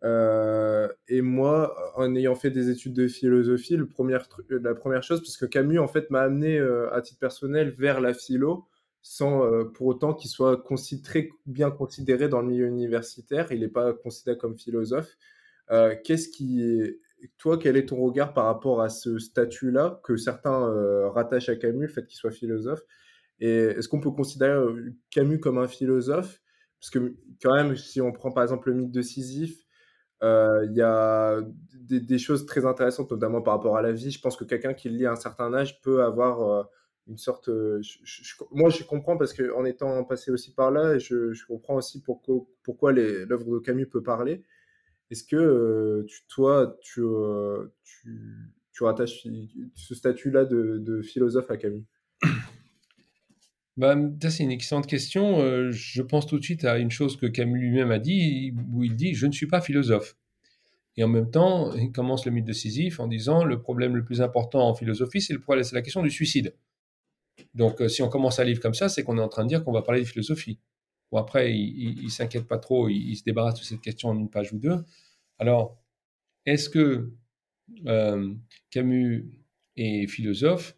[0.04, 4.18] euh, et moi, en ayant fait des études de philosophie, le premier,
[4.50, 6.58] la première chose, parce que Camus, en fait, m'a amené
[6.92, 8.68] à titre personnel vers la philo,
[9.00, 10.62] sans pour autant qu'il soit
[11.02, 13.50] très bien considéré dans le milieu universitaire.
[13.52, 15.16] Il n'est pas considéré comme philosophe.
[16.04, 16.98] Qu'est-ce qui
[17.38, 21.56] toi, quel est ton regard par rapport à ce statut-là que certains euh, rattachent à
[21.56, 22.82] Camus, le fait qu'il soit philosophe?
[23.40, 26.40] Et est-ce qu'on peut considérer euh, Camus comme un philosophe?
[26.80, 29.64] Parce que quand même, si on prend par exemple le mythe de Sisyphe,
[30.22, 31.40] euh, il y a
[31.72, 34.10] des, choses très intéressantes, notamment par rapport à la vie.
[34.10, 36.68] Je pense que quelqu'un qui le lit à un certain âge peut avoir
[37.08, 37.50] une sorte.
[38.52, 42.04] moi, je comprends parce qu'en étant passé aussi par là, je, comprends aussi
[42.64, 44.44] pourquoi l'œuvre de Camus peut parler.
[45.12, 47.02] Est-ce que toi, tu,
[48.80, 49.26] rattaches
[49.74, 51.84] ce statut-là de, philosophe à Camus?
[53.76, 53.96] Bah,
[54.28, 55.70] c'est une excellente question.
[55.70, 58.96] Je pense tout de suite à une chose que Camus lui-même a dit, où il
[58.96, 60.16] dit Je ne suis pas philosophe.
[60.96, 64.04] Et en même temps, il commence le mythe de Sisyphe en disant Le problème le
[64.04, 65.36] plus important en philosophie, c'est
[65.72, 66.54] la question du suicide.
[67.54, 69.62] Donc, si on commence un livre comme ça, c'est qu'on est en train de dire
[69.62, 70.58] qu'on va parler de philosophie.
[71.12, 74.30] Bon, après, il ne s'inquiète pas trop, il, se débarrasse de cette question en une
[74.30, 74.82] page ou deux.
[75.38, 75.82] Alors,
[76.46, 77.12] est-ce que
[77.86, 78.34] euh,
[78.70, 79.30] Camus
[79.76, 80.76] est philosophe?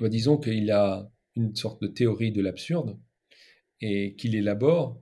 [0.00, 2.98] Bah, Disons qu'il a une sorte de théorie de l'absurde
[3.80, 5.00] et qu'il élabore.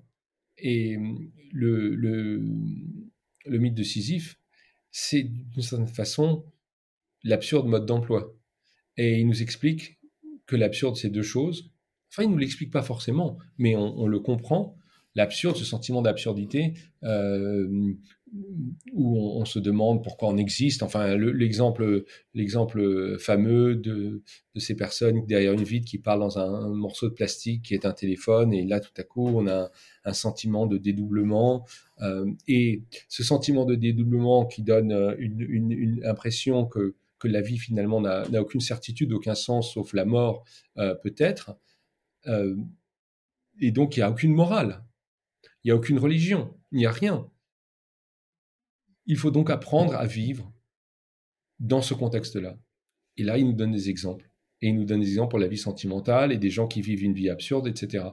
[0.58, 0.96] Et
[1.52, 4.38] le, le mythe de Sisyphe,
[4.90, 6.44] c'est d'une certaine façon
[7.24, 8.36] l'absurde mode d'emploi.
[8.96, 9.98] Et il nous explique
[10.46, 11.70] que l'absurde, c'est deux choses.
[12.10, 14.76] Enfin, il ne nous l'explique pas forcément, mais on, le comprend.
[15.14, 17.94] L'absurde, ce sentiment d'absurdité, euh,
[18.94, 20.83] où on, se demande pourquoi on existe.
[20.83, 22.05] Enfin, l'exemple,
[23.18, 24.22] fameux de,
[24.57, 27.92] ces personnes derrière une vitre qui parlent dans un, morceau de plastique qui est un
[27.92, 29.70] téléphone, et là, tout à coup, on a
[30.05, 31.66] un, sentiment de dédoublement.
[32.01, 38.01] Euh, et ce sentiment de dédoublement qui donne une, impression que, que la vie finalement
[38.01, 40.44] n'a aucune certitude, aucun sens, sauf la mort,
[40.79, 41.55] euh, peut-être.
[43.61, 44.83] Et donc, il n'y a aucune morale,
[45.62, 47.29] il n'y a aucune religion, il n'y a rien.
[49.07, 50.53] Il faut donc apprendre à vivre
[51.59, 52.59] dans ce contexte-là.
[53.16, 54.31] Et là, il nous donne des exemples.
[54.61, 57.03] Et il nous donne des exemples pour la vie sentimentale et des gens qui vivent
[57.03, 58.07] une vie absurde, etc.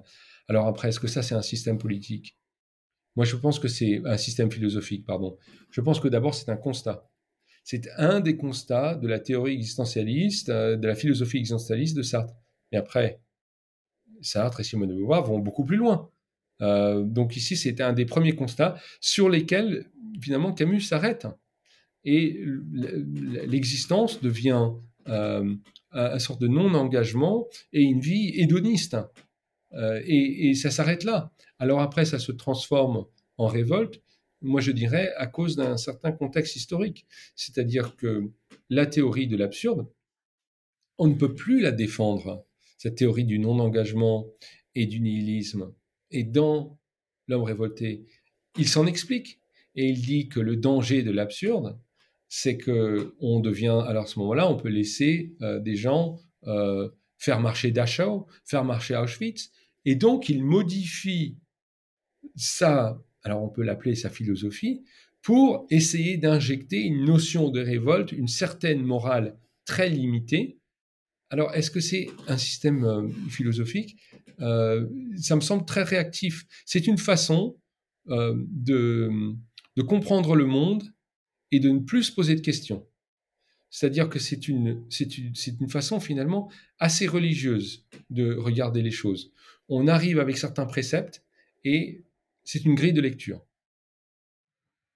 [0.48, 2.38] Alors après, est-ce que ça, c'est un système politique?
[3.16, 5.38] Moi, je pense que c'est un système philosophique, pardon.
[5.72, 7.08] Je pense que d'abord, c'est un constat.
[7.64, 12.34] C'est un des constats de la théorie existentialiste, euh, de la philosophie existentialiste de Sartre.
[12.72, 13.22] Et après,
[14.22, 16.10] Sartre et Simone de Beauvoir vont beaucoup plus loin.
[16.62, 19.86] Euh, donc ici, c'était un des premiers constats sur lesquels,
[20.22, 21.28] finalement, Camus s'arrête.
[22.06, 22.42] Et
[23.48, 24.72] l'existence devient
[25.08, 25.56] euh,
[25.92, 28.98] un sorte de non-engagement et une vie hédoniste.
[29.74, 31.32] Euh, et, ça s'arrête là.
[31.58, 33.06] Alors après, ça se transforme
[33.38, 34.02] en révolte,
[34.42, 37.06] moi je dirais à cause d'un certain contexte historique.
[37.36, 38.32] C'est-à-dire que
[38.70, 39.88] la théorie de l'absurde,
[40.98, 42.46] on ne peut plus la défendre,
[42.78, 44.28] cette théorie du non-engagement
[44.76, 45.74] et du nihilisme.
[46.12, 46.80] Et dans
[47.28, 48.08] L'homme révolté,
[48.58, 49.40] il s'en explique.
[49.76, 51.80] Et il dit que le danger de l'absurde,
[52.28, 56.90] c'est que on devient, alors à ce moment-là, on peut laisser euh, des gens euh,
[57.20, 59.52] faire marcher Dachau, faire marcher Auschwitz,
[59.86, 61.38] et donc, il modifie
[62.36, 64.84] ça, alors on peut l'appeler sa philosophie,
[65.22, 70.59] pour essayer d'injecter une notion de révolte, une certaine morale très limitée.
[71.30, 73.98] Alors, est-ce que c'est un système euh, philosophique?
[74.40, 74.88] Euh,
[75.18, 76.46] Ça me semble très réactif.
[76.66, 77.58] C'est une façon
[78.10, 79.12] euh, de,
[79.88, 80.84] comprendre le monde
[81.52, 82.86] et de ne plus se poser de questions.
[83.70, 89.32] C'est-à-dire que c'est une, une, une, façon finalement assez religieuse de regarder les choses
[89.70, 91.24] on arrive avec certains préceptes
[91.64, 92.04] et
[92.44, 93.46] c'est une grille de lecture.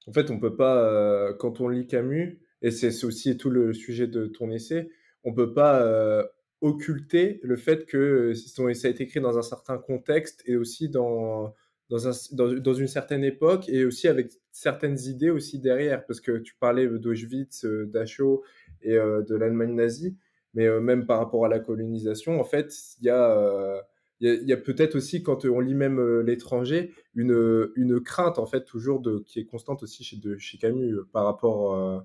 [0.08, 4.08] En fait, on peut pas, quand on lit Camus, et c'est aussi tout le sujet
[4.08, 4.90] de ton essai,
[5.24, 6.24] on peut pas euh,
[6.62, 11.54] occulter le fait que ça a été écrit dans un certain contexte et aussi dans,
[11.90, 16.06] dans, une certaine époque et aussi avec certaines idées aussi derrière.
[16.06, 18.44] Parce que tu parlais d'Auschwitz, euh, d'Achau
[18.82, 20.18] et de l'Allemagne nazie,
[20.54, 23.82] mais même par rapport à la colonisation, en fait, il y a
[24.24, 28.46] il y a, peut-être aussi, quand on lit même euh, l'étranger, une, une crainte, en
[28.46, 32.00] fait, toujours de, qui est constante aussi chez, de, chez Camus euh, par rapport euh,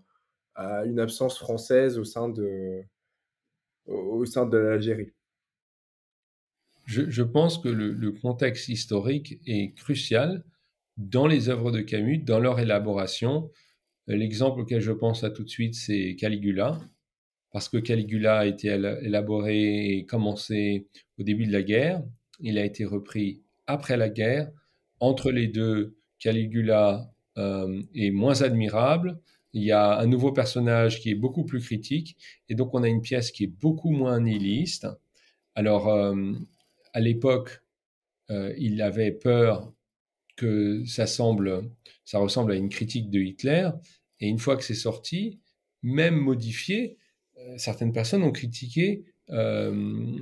[0.56, 2.82] à une absence française au sein de,
[3.88, 5.12] au sein de l'Algérie.
[6.88, 10.42] Je, pense que le, contexte historique est crucial
[10.96, 13.50] dans les œuvres de Camus, dans leur élaboration.
[14.06, 16.80] L'exemple auquel je pense à tout de suite, c'est Caligula,
[17.52, 22.02] parce que Caligula a été élaboré et commencé au début de la guerre.
[22.40, 24.50] Il a été repris après la guerre.
[24.98, 29.20] Entre les deux, Caligula euh, est moins admirable.
[29.58, 32.16] Il y a un nouveau personnage qui est beaucoup plus critique.
[32.48, 34.86] Et donc, on a une pièce qui est beaucoup moins nihiliste.
[35.56, 36.32] Alors, euh,
[36.92, 37.64] à l'époque,
[38.30, 39.72] euh, il avait peur
[40.36, 41.68] que ça, semble,
[42.04, 43.68] ça ressemble à une critique de Hitler.
[44.20, 45.40] Et une fois que c'est sorti,
[45.82, 46.96] même modifié,
[47.38, 49.04] euh, certaines personnes ont critiqué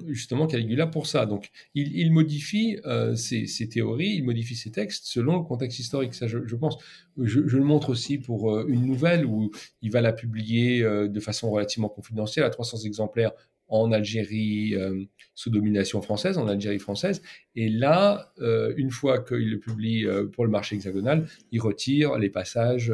[0.08, 1.26] justement Caligula pour ça.
[1.26, 6.14] Donc, il, modifie euh, ses, théories, il modifie ses textes selon le contexte historique.
[6.14, 6.78] Ça, je, pense.
[7.16, 9.50] Je, le montre aussi pour une nouvelle où
[9.82, 13.32] il va la publier de façon relativement confidentielle à 300 exemplaires
[13.68, 17.22] en Algérie euh, sous domination française, en Algérie française.
[17.54, 22.16] Et là, euh, une fois qu'il le publie euh, pour le marché hexagonal, il retire
[22.18, 22.92] les passages,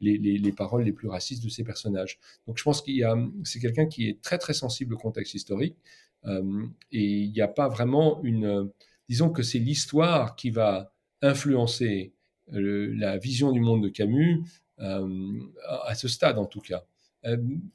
[0.00, 2.18] les, les, paroles les plus racistes de ces personnages.
[2.46, 5.34] Donc je pense qu'il y a, c'est quelqu'un qui est très très sensible au contexte
[5.34, 5.76] historique.
[6.26, 8.70] et il n'y a pas vraiment une,
[9.08, 12.12] disons que c'est l'histoire qui va influencer
[12.48, 14.42] la vision du monde de Camus
[14.78, 16.84] à ce stade en tout cas.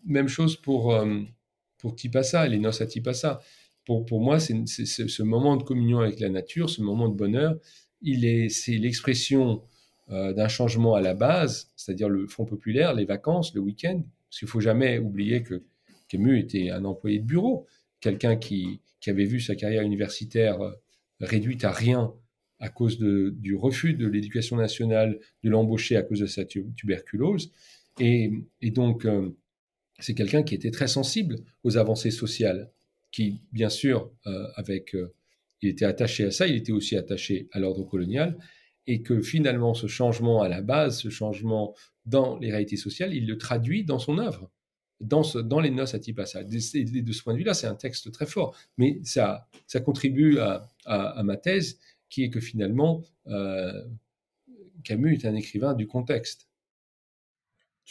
[0.05, 0.93] même chose pour
[1.81, 3.41] pour Tipasa, les noces à Tipasa.
[3.85, 7.57] Pour, pour moi, c'est ce moment de communion avec la nature, ce moment de bonheur,
[8.01, 9.63] il est, c'est l'expression
[10.11, 14.01] euh, d'un changement à la base, c'est-à-dire le Front populaire, les vacances, le week-end.
[14.29, 15.63] Parce qu'il faut jamais oublier que
[16.07, 17.65] Camus était un employé de bureau,
[17.99, 20.71] quelqu'un qui, qui avait vu sa carrière universitaire euh,
[21.19, 22.13] réduite à rien
[22.59, 27.51] à cause de, du refus de l'éducation nationale de l'embaucher à cause de sa tuberculose.
[27.99, 29.35] Et, et donc, euh,
[30.01, 32.71] c'est quelqu'un qui était très sensible aux avancées sociales,
[33.11, 35.13] qui, bien sûr, euh, avec, euh,
[35.61, 38.37] il était attaché à ça, il était aussi attaché à l'ordre colonial,
[38.87, 43.27] et que finalement, ce changement à la base, ce changement dans les réalités sociales, il
[43.27, 44.49] le traduit dans son œuvre,
[45.01, 46.43] dans, les noces à Tipasa.
[46.43, 49.47] De, de ce point de vue-là, c'est un texte très fort, mais ça,
[49.83, 53.83] contribue à, à, ma thèse, qui est que finalement, euh,
[54.83, 56.47] Camus est un écrivain du contexte.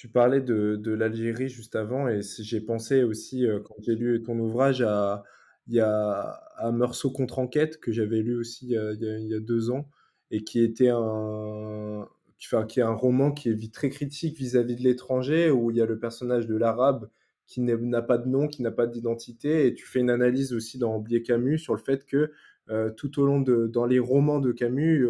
[0.00, 4.22] Tu parlais de, de l'Algérie juste avant et j'ai pensé aussi, euh, quand j'ai lu
[4.22, 5.24] ton ouvrage, à,
[5.68, 6.20] y a,
[6.56, 9.90] à Meursault contre enquête que j'avais lu aussi il y, y, a, deux ans
[10.30, 12.08] et qui était un,
[12.42, 15.82] enfin, qui est un roman qui est très critique vis-à-vis de l'étranger où il y
[15.82, 17.10] a le personnage de l'arabe
[17.46, 20.78] qui n'a pas de nom, qui n'a pas d'identité et tu fais une analyse aussi
[20.78, 22.32] dans Oublier Camus sur le fait que
[22.70, 25.06] euh, tout au long de, dans les romans de Camus,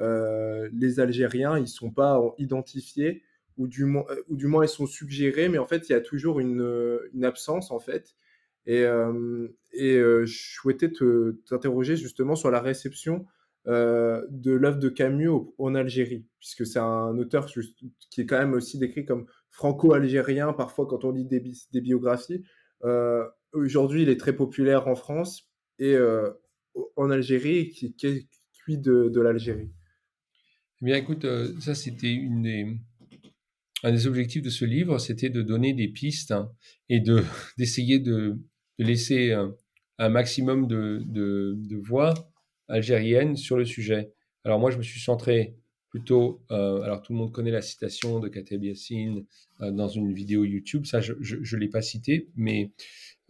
[0.00, 3.22] euh, les Algériens, ils sont pas identifiés
[3.58, 6.00] ou du, moins, ou du moins ils sont suggérés, mais en fait, il y a
[6.00, 8.14] toujours une, une absence, en fait.
[8.66, 8.84] Et,
[9.72, 10.90] et je souhaitais
[11.46, 13.26] t'interroger justement sur la réception
[13.66, 18.78] de l'œuvre de Camus en Algérie, puisque c'est un auteur qui est quand même aussi
[18.78, 22.44] décrit comme franco-algérien, parfois quand on lit des, biographies.
[23.52, 25.96] Aujourd'hui, il est très populaire en France et
[26.96, 28.28] en Algérie, qui, qui,
[28.66, 29.70] qui de, de l'Algérie.
[30.80, 31.26] Eh bien, écoute,
[31.60, 32.76] ça c'était une des,
[33.84, 36.50] un des objectifs de ce livre, c'était de donner des pistes hein,
[36.88, 37.22] et de
[37.58, 38.38] d'essayer de,
[38.78, 39.54] de, laisser un,
[39.98, 42.14] un maximum de, de, de, voix
[42.68, 44.12] algériennes sur le sujet.
[44.44, 45.56] Alors moi, je me suis centré
[45.90, 49.24] plutôt, euh, alors tout le monde connaît la citation de Kateb Yassine
[49.60, 52.72] euh, dans une vidéo YouTube, ça je ne l'ai pas cité, mais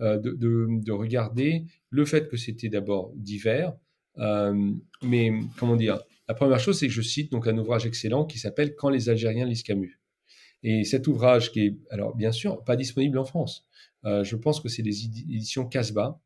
[0.00, 3.74] euh, de, de, regarder le fait que c'était d'abord divers,
[4.18, 4.72] euh,
[5.02, 8.38] mais comment dire, la première chose c'est que je cite donc un ouvrage excellent qui
[8.38, 9.97] s'appelle Quand les Algériens lisent Camus.
[10.62, 13.66] Et cet ouvrage qui est, alors bien sûr, pas disponible en France.
[14.04, 16.20] Euh, je pense que c'est des éditions Casbah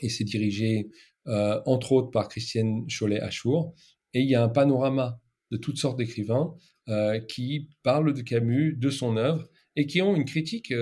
[0.00, 0.90] et c'est dirigé
[1.26, 3.74] euh, entre autres par Christiane Cholet-Achour.
[4.14, 5.20] Et il y a un panorama
[5.50, 6.54] de toutes sortes d'écrivains
[6.88, 10.72] euh, qui parlent de Camus, de son œuvre et qui ont une critique.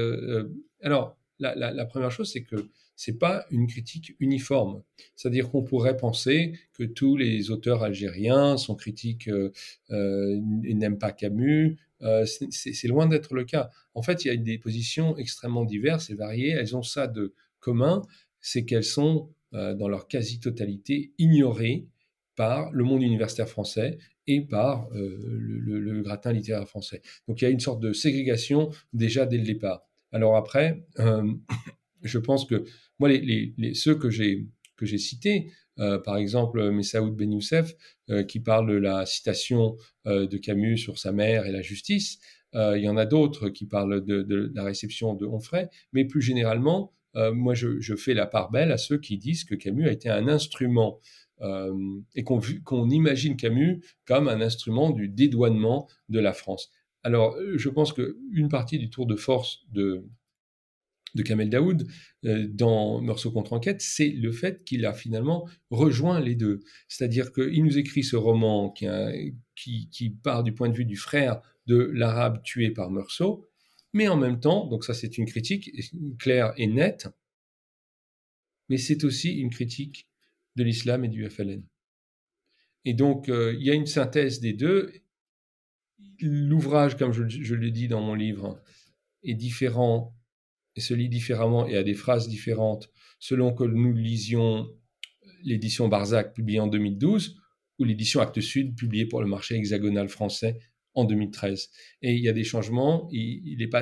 [0.80, 4.82] Alors, la, première chose, c'est que c'est pas une critique uniforme.
[5.14, 9.52] C'est-à-dire qu'on pourrait penser que tous les auteurs algériens sont critiques euh,
[10.64, 13.70] et n'aiment pas Camus, euh, c'est loin d'être le cas.
[13.94, 16.50] En fait, il y a des positions extrêmement diverses et variées.
[16.50, 18.02] Elles ont ça de commun,
[18.40, 21.86] c'est qu'elles sont, euh, dans leur quasi-totalité, ignorées
[22.34, 27.00] par le monde universitaire français et par euh, le, gratin littéraire français.
[27.28, 29.86] Donc il y a une sorte de ségrégation déjà dès le départ.
[30.12, 30.84] Alors après,
[32.02, 32.64] je pense que
[32.98, 33.10] moi,
[33.74, 37.74] ceux que j'ai cités, euh, par exemple Messaoud Ben Youssef,
[38.10, 42.18] euh, qui parle de la citation euh, de Camus sur sa mère et la justice.
[42.54, 46.22] il y en a d'autres qui parlent de, de, la réception de Onfray, mais plus
[46.22, 49.92] généralement, moi je, je, fais la part belle à ceux qui disent que Camus a
[49.92, 51.00] été un instrument
[52.14, 56.70] et qu'on imagine Camus comme un instrument du dédouanement de la France.
[57.02, 60.06] Alors, je pense qu'une partie du tour de force de,
[61.16, 61.88] de Kamel Daoud
[62.24, 66.60] euh, dans Morceau contre enquête, c'est le fait qu'il a finalement rejoint les deux.
[66.88, 71.40] C'est-à-dire qu'il nous écrit ce roman qui, qui, part du point de vue du frère
[71.66, 73.44] de l'arabe tué par Meursault,
[73.92, 75.70] mais en même temps, donc ça c'est une critique
[76.18, 77.08] claire et nette,
[78.68, 80.08] mais c'est aussi une critique
[80.54, 81.62] de l'islam et du FLN.
[82.84, 84.92] Et donc euh, il y a une synthèse des deux.
[86.20, 88.62] L'ouvrage, comme je, je le dis dans mon livre,
[89.24, 90.15] est différent
[90.76, 94.68] et se lit différemment et a des phrases différentes selon que nous lisions
[95.42, 97.36] l'édition Barzac publiée en 2012
[97.78, 100.58] ou l'édition Actes Sud publiée pour le marché hexagonal français
[100.94, 101.70] en 2013.
[102.02, 103.08] Et il y a des changements,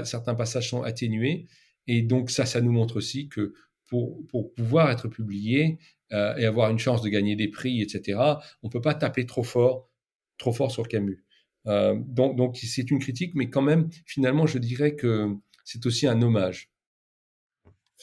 [0.05, 1.47] certains passages sont atténués,
[1.86, 3.55] et donc ça, ça nous montre aussi que
[3.86, 4.24] pour,
[4.57, 5.78] pouvoir être publié
[6.12, 8.18] euh, et avoir une chance de gagner des prix, etc.,
[8.62, 9.90] on peut pas taper trop fort,
[10.38, 11.24] trop fort sur Camus.
[11.66, 15.28] Euh, donc c'est une critique, mais quand même, finalement, je dirais que
[15.64, 16.73] c'est aussi un hommage.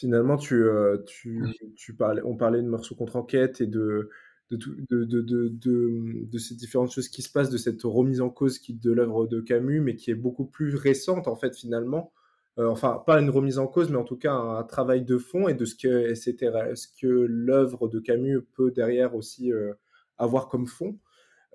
[0.01, 1.45] Finalement, tu, euh, tu,
[1.75, 4.09] tu parlais, on parlait de morceaux contre enquête et de,
[4.49, 4.57] de,
[4.89, 8.57] de, de, de, de, ces différentes choses qui se passent, de cette remise en cause
[8.57, 12.11] qui, de l'œuvre de Camus, mais qui est beaucoup plus récente, en fait, finalement.
[12.57, 15.47] Euh, enfin, pas une remise en cause, mais en tout cas un, travail de fond
[15.47, 19.71] et de ce que, ce que l'œuvre de Camus peut derrière aussi euh,
[20.17, 20.97] avoir comme fond.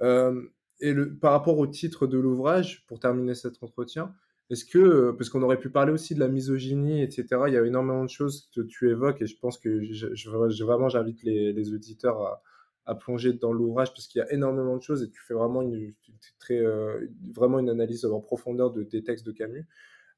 [0.01, 4.15] et le, par rapport au titre de l'ouvrage, pour terminer cet entretien,
[4.49, 7.57] est-ce que, euh, parce qu'on aurait pu parler aussi de la misogynie, etc., il y
[7.57, 10.29] a énormément de choses que tu évoques et je pense que je,
[10.65, 12.41] vraiment j'invite les, auditeurs
[12.85, 15.63] à, plonger dans l'ouvrage parce qu'il y a énormément de choses et tu fais vraiment
[15.63, 15.93] une,
[16.39, 19.67] très, euh, vraiment une analyse en profondeur de, des textes de Camus.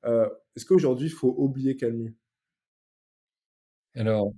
[0.05, 2.15] Euh, Est-ce qu'aujourd'hui il faut oublier Camus?
[3.95, 4.35] Alors,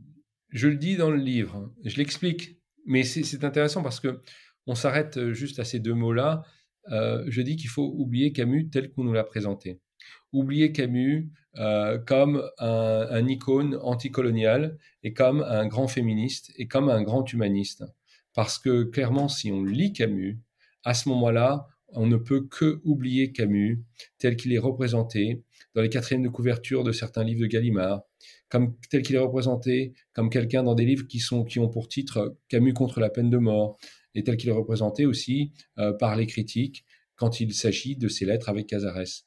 [0.51, 4.20] je le dis dans le livre, hein, je l'explique, mais c'est intéressant parce que
[4.68, 6.45] on s'arrête juste à ces deux mots-là
[6.91, 9.81] euh, je dis qu'il faut oublier Camus tel qu'on nous l'a présenté.
[10.33, 16.89] Oublier Camus euh, comme un, un, icône anticolonial et comme un grand féministe et comme
[16.89, 17.85] un grand humaniste.
[18.35, 20.41] Parce que clairement, si on lit Camus,
[20.85, 23.83] à ce moment-là, on ne peut que oublier Camus
[24.18, 25.43] tel qu'il est représenté
[25.74, 28.03] dans les quatrièmes de couverture de certains livres de Gallimard,
[28.91, 32.37] tel qu'il est représenté comme quelqu'un dans des livres qui sont qui ont pour titre
[32.49, 33.78] Camus contre la peine de mort,
[34.14, 36.84] et tel qu'il est représenté aussi euh, par les critiques
[37.16, 39.24] quand il s'agit de ses lettres avec Casares.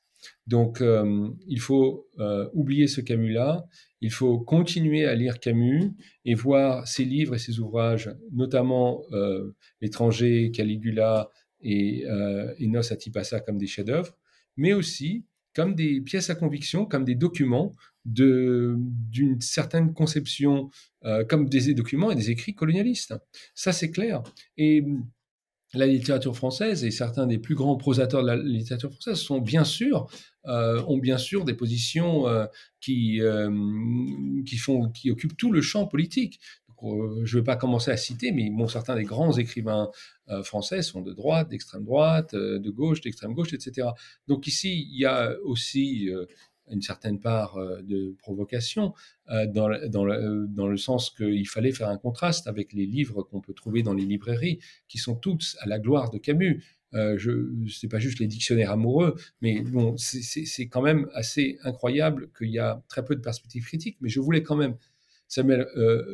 [0.48, 3.66] Donc, euh, il faut euh, oublier ce Camus-là,
[4.02, 5.92] il faut continuer à lire Camus
[6.26, 9.04] et voir ses livres et ses ouvrages, notamment
[9.80, 11.30] L'étranger, Caligula
[11.62, 12.04] et,
[12.58, 12.82] et Nos
[13.46, 14.18] comme des chefs-d'œuvre,
[14.58, 15.26] mais aussi
[15.56, 17.74] comme des pièces à conviction, comme des documents
[18.06, 20.70] d'une certaine conception,
[21.06, 23.14] euh, comme des documents et des écrits colonialistes.
[23.56, 24.24] Ça, c'est clair.
[24.58, 24.86] Et
[25.74, 29.64] la littérature française et certains des plus grands prosateurs de la littérature française sont bien
[29.64, 30.08] sûr
[30.46, 32.46] euh, ont bien sûr des positions euh,
[32.80, 33.50] qui euh,
[34.46, 36.40] qui font qui occupent tout le champ politique.
[36.82, 39.90] je ne vais pas commencer à citer, mais bon, certains des grands écrivains
[40.44, 43.88] français sont de droite, d'extrême droite, de gauche, d'extrême gauche, etc.
[44.28, 46.10] Donc ici, il y a aussi
[46.70, 48.94] une certaine part euh, de provocation,
[49.30, 53.24] euh, dans, le, euh, dans le sens qu'il fallait faire un contraste avec les livres
[53.24, 56.64] qu'on peut trouver dans les librairies, qui sont tous à la gloire de Camus.
[56.94, 62.50] Euh, je pas juste les dictionnaires amoureux, mais bon, c'est quand même assez incroyable qu'il
[62.50, 63.98] y a très peu de perspectives critiques.
[64.02, 64.76] Mais je voulais quand même,
[65.28, 65.66] Samuel,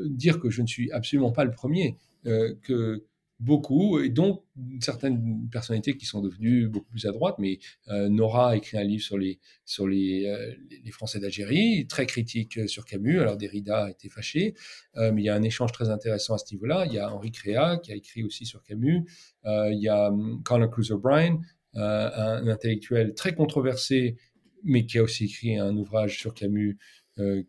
[0.05, 3.03] dire que je ne suis absolument pas le premier, que
[3.39, 4.43] beaucoup, et donc
[4.81, 8.83] certaines personnalités qui sont devenues beaucoup plus à droite, mais euh, Nora a écrit un
[8.83, 13.85] livre sur les, sur les, euh, les Français d'Algérie, très critique sur Camus, alors Derrida
[13.85, 14.55] a été fâché,
[14.97, 17.13] euh, mais il y a un échange très intéressant à ce niveau-là, il y a
[17.13, 19.05] Henri Créa qui a écrit aussi sur Camus,
[19.45, 21.39] il y a hum, Colin Cruz O'Brien,
[21.75, 24.17] un, intellectuel très controversé,
[24.63, 26.77] mais qui a aussi écrit un ouvrage sur Camus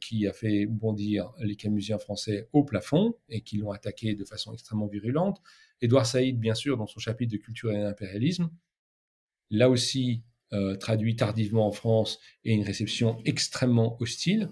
[0.01, 4.53] qui a fait bondir les Camusiens français au plafond et qui l'ont attaqué de façon
[4.53, 5.41] extrêmement virulente.
[5.83, 8.51] Édouard Saïd, bien sûr, dans son chapitre de culture et d'impérialisme,
[9.51, 10.23] là aussi
[10.53, 14.49] euh, traduit tardivement en France et une réception extrêmement hostile.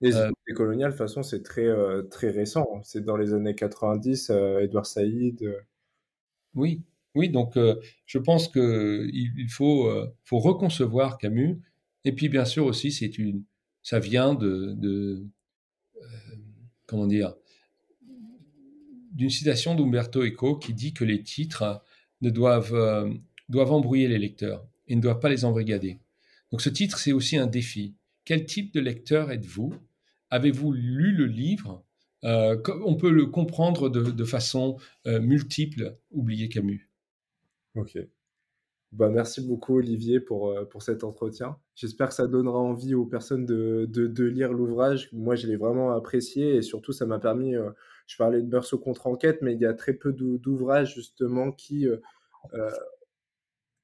[0.00, 2.66] Les euh, coloniales, de toute façon, c'est très, euh, très récent.
[2.84, 4.30] C'est dans les années 90,
[4.62, 5.44] Édouard Saïd.
[6.54, 6.82] Oui,
[7.14, 7.58] oui, donc
[8.06, 9.92] je pense qu'il il faut,
[10.24, 11.60] faut reconcevoir Camus.
[12.04, 13.44] Et puis, bien sûr, aussi, c'est une,
[13.82, 15.22] ça vient de, de
[16.86, 17.34] comment dire,
[19.12, 21.82] d'une citation d'Umberto Eco qui dit que les titres
[22.20, 23.12] ne doivent, euh,
[23.48, 26.00] doivent embrouiller les lecteurs et ne doivent pas les embrigader.
[26.50, 27.94] Donc ce titre, c'est aussi un défi.
[28.24, 29.74] Quel type de lecteur êtes-vous?
[30.30, 31.84] Avez-vous lu le livre?
[32.24, 36.88] Euh, On peut le comprendre de, façon euh, multiple, oubliez Camus.
[37.74, 37.98] Ok.
[38.92, 41.56] Bah, merci beaucoup Olivier pour, pour cet entretien.
[41.74, 45.08] J'espère que ça donnera envie aux personnes de, de, lire l'ouvrage.
[45.12, 47.54] Moi, je l'ai vraiment apprécié et surtout, ça m'a permis
[48.06, 51.96] je parlais de Meursault contre-enquête, mais il y a très peu d'ouvrages justement qui, euh,
[52.54, 52.70] euh,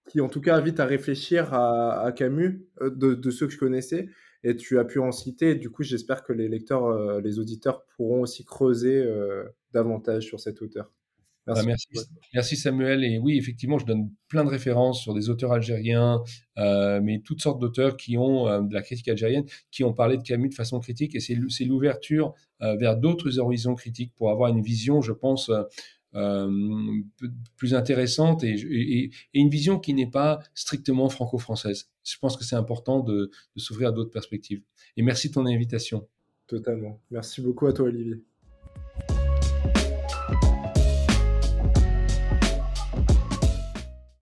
[0.09, 4.09] qui en tout cas invitent à réfléchir à, Camus, euh, de, ceux que je connaissais,
[4.45, 5.55] et tu as pu en citer.
[5.55, 9.05] du coup, j'espère que les lecteurs, les auditeurs pourront aussi creuser
[9.73, 10.93] davantage sur cet auteur.
[11.65, 11.87] Merci.
[11.95, 12.03] Bah,
[12.35, 12.57] merci.
[12.57, 13.05] Samuel.
[13.05, 16.23] Et oui, effectivement, je donne plein de références sur des auteurs algériens,
[16.59, 20.17] euh, mais toutes sortes d'auteurs qui ont euh, de la critique algérienne, qui ont parlé
[20.17, 21.15] de Camus de façon critique.
[21.15, 25.51] Et c'est l'ouverture euh, vers d'autres horizons critiques pour avoir une vision, je pense,
[27.57, 31.91] plus intéressante et, et, une vision qui n'est pas strictement franco-française.
[32.03, 34.63] Je pense que c'est important de, de s'ouvrir à d'autres perspectives.
[34.97, 36.09] Et merci de ton invitation.
[36.49, 37.01] Totalement.
[37.11, 38.25] Merci beaucoup à toi, Olivier.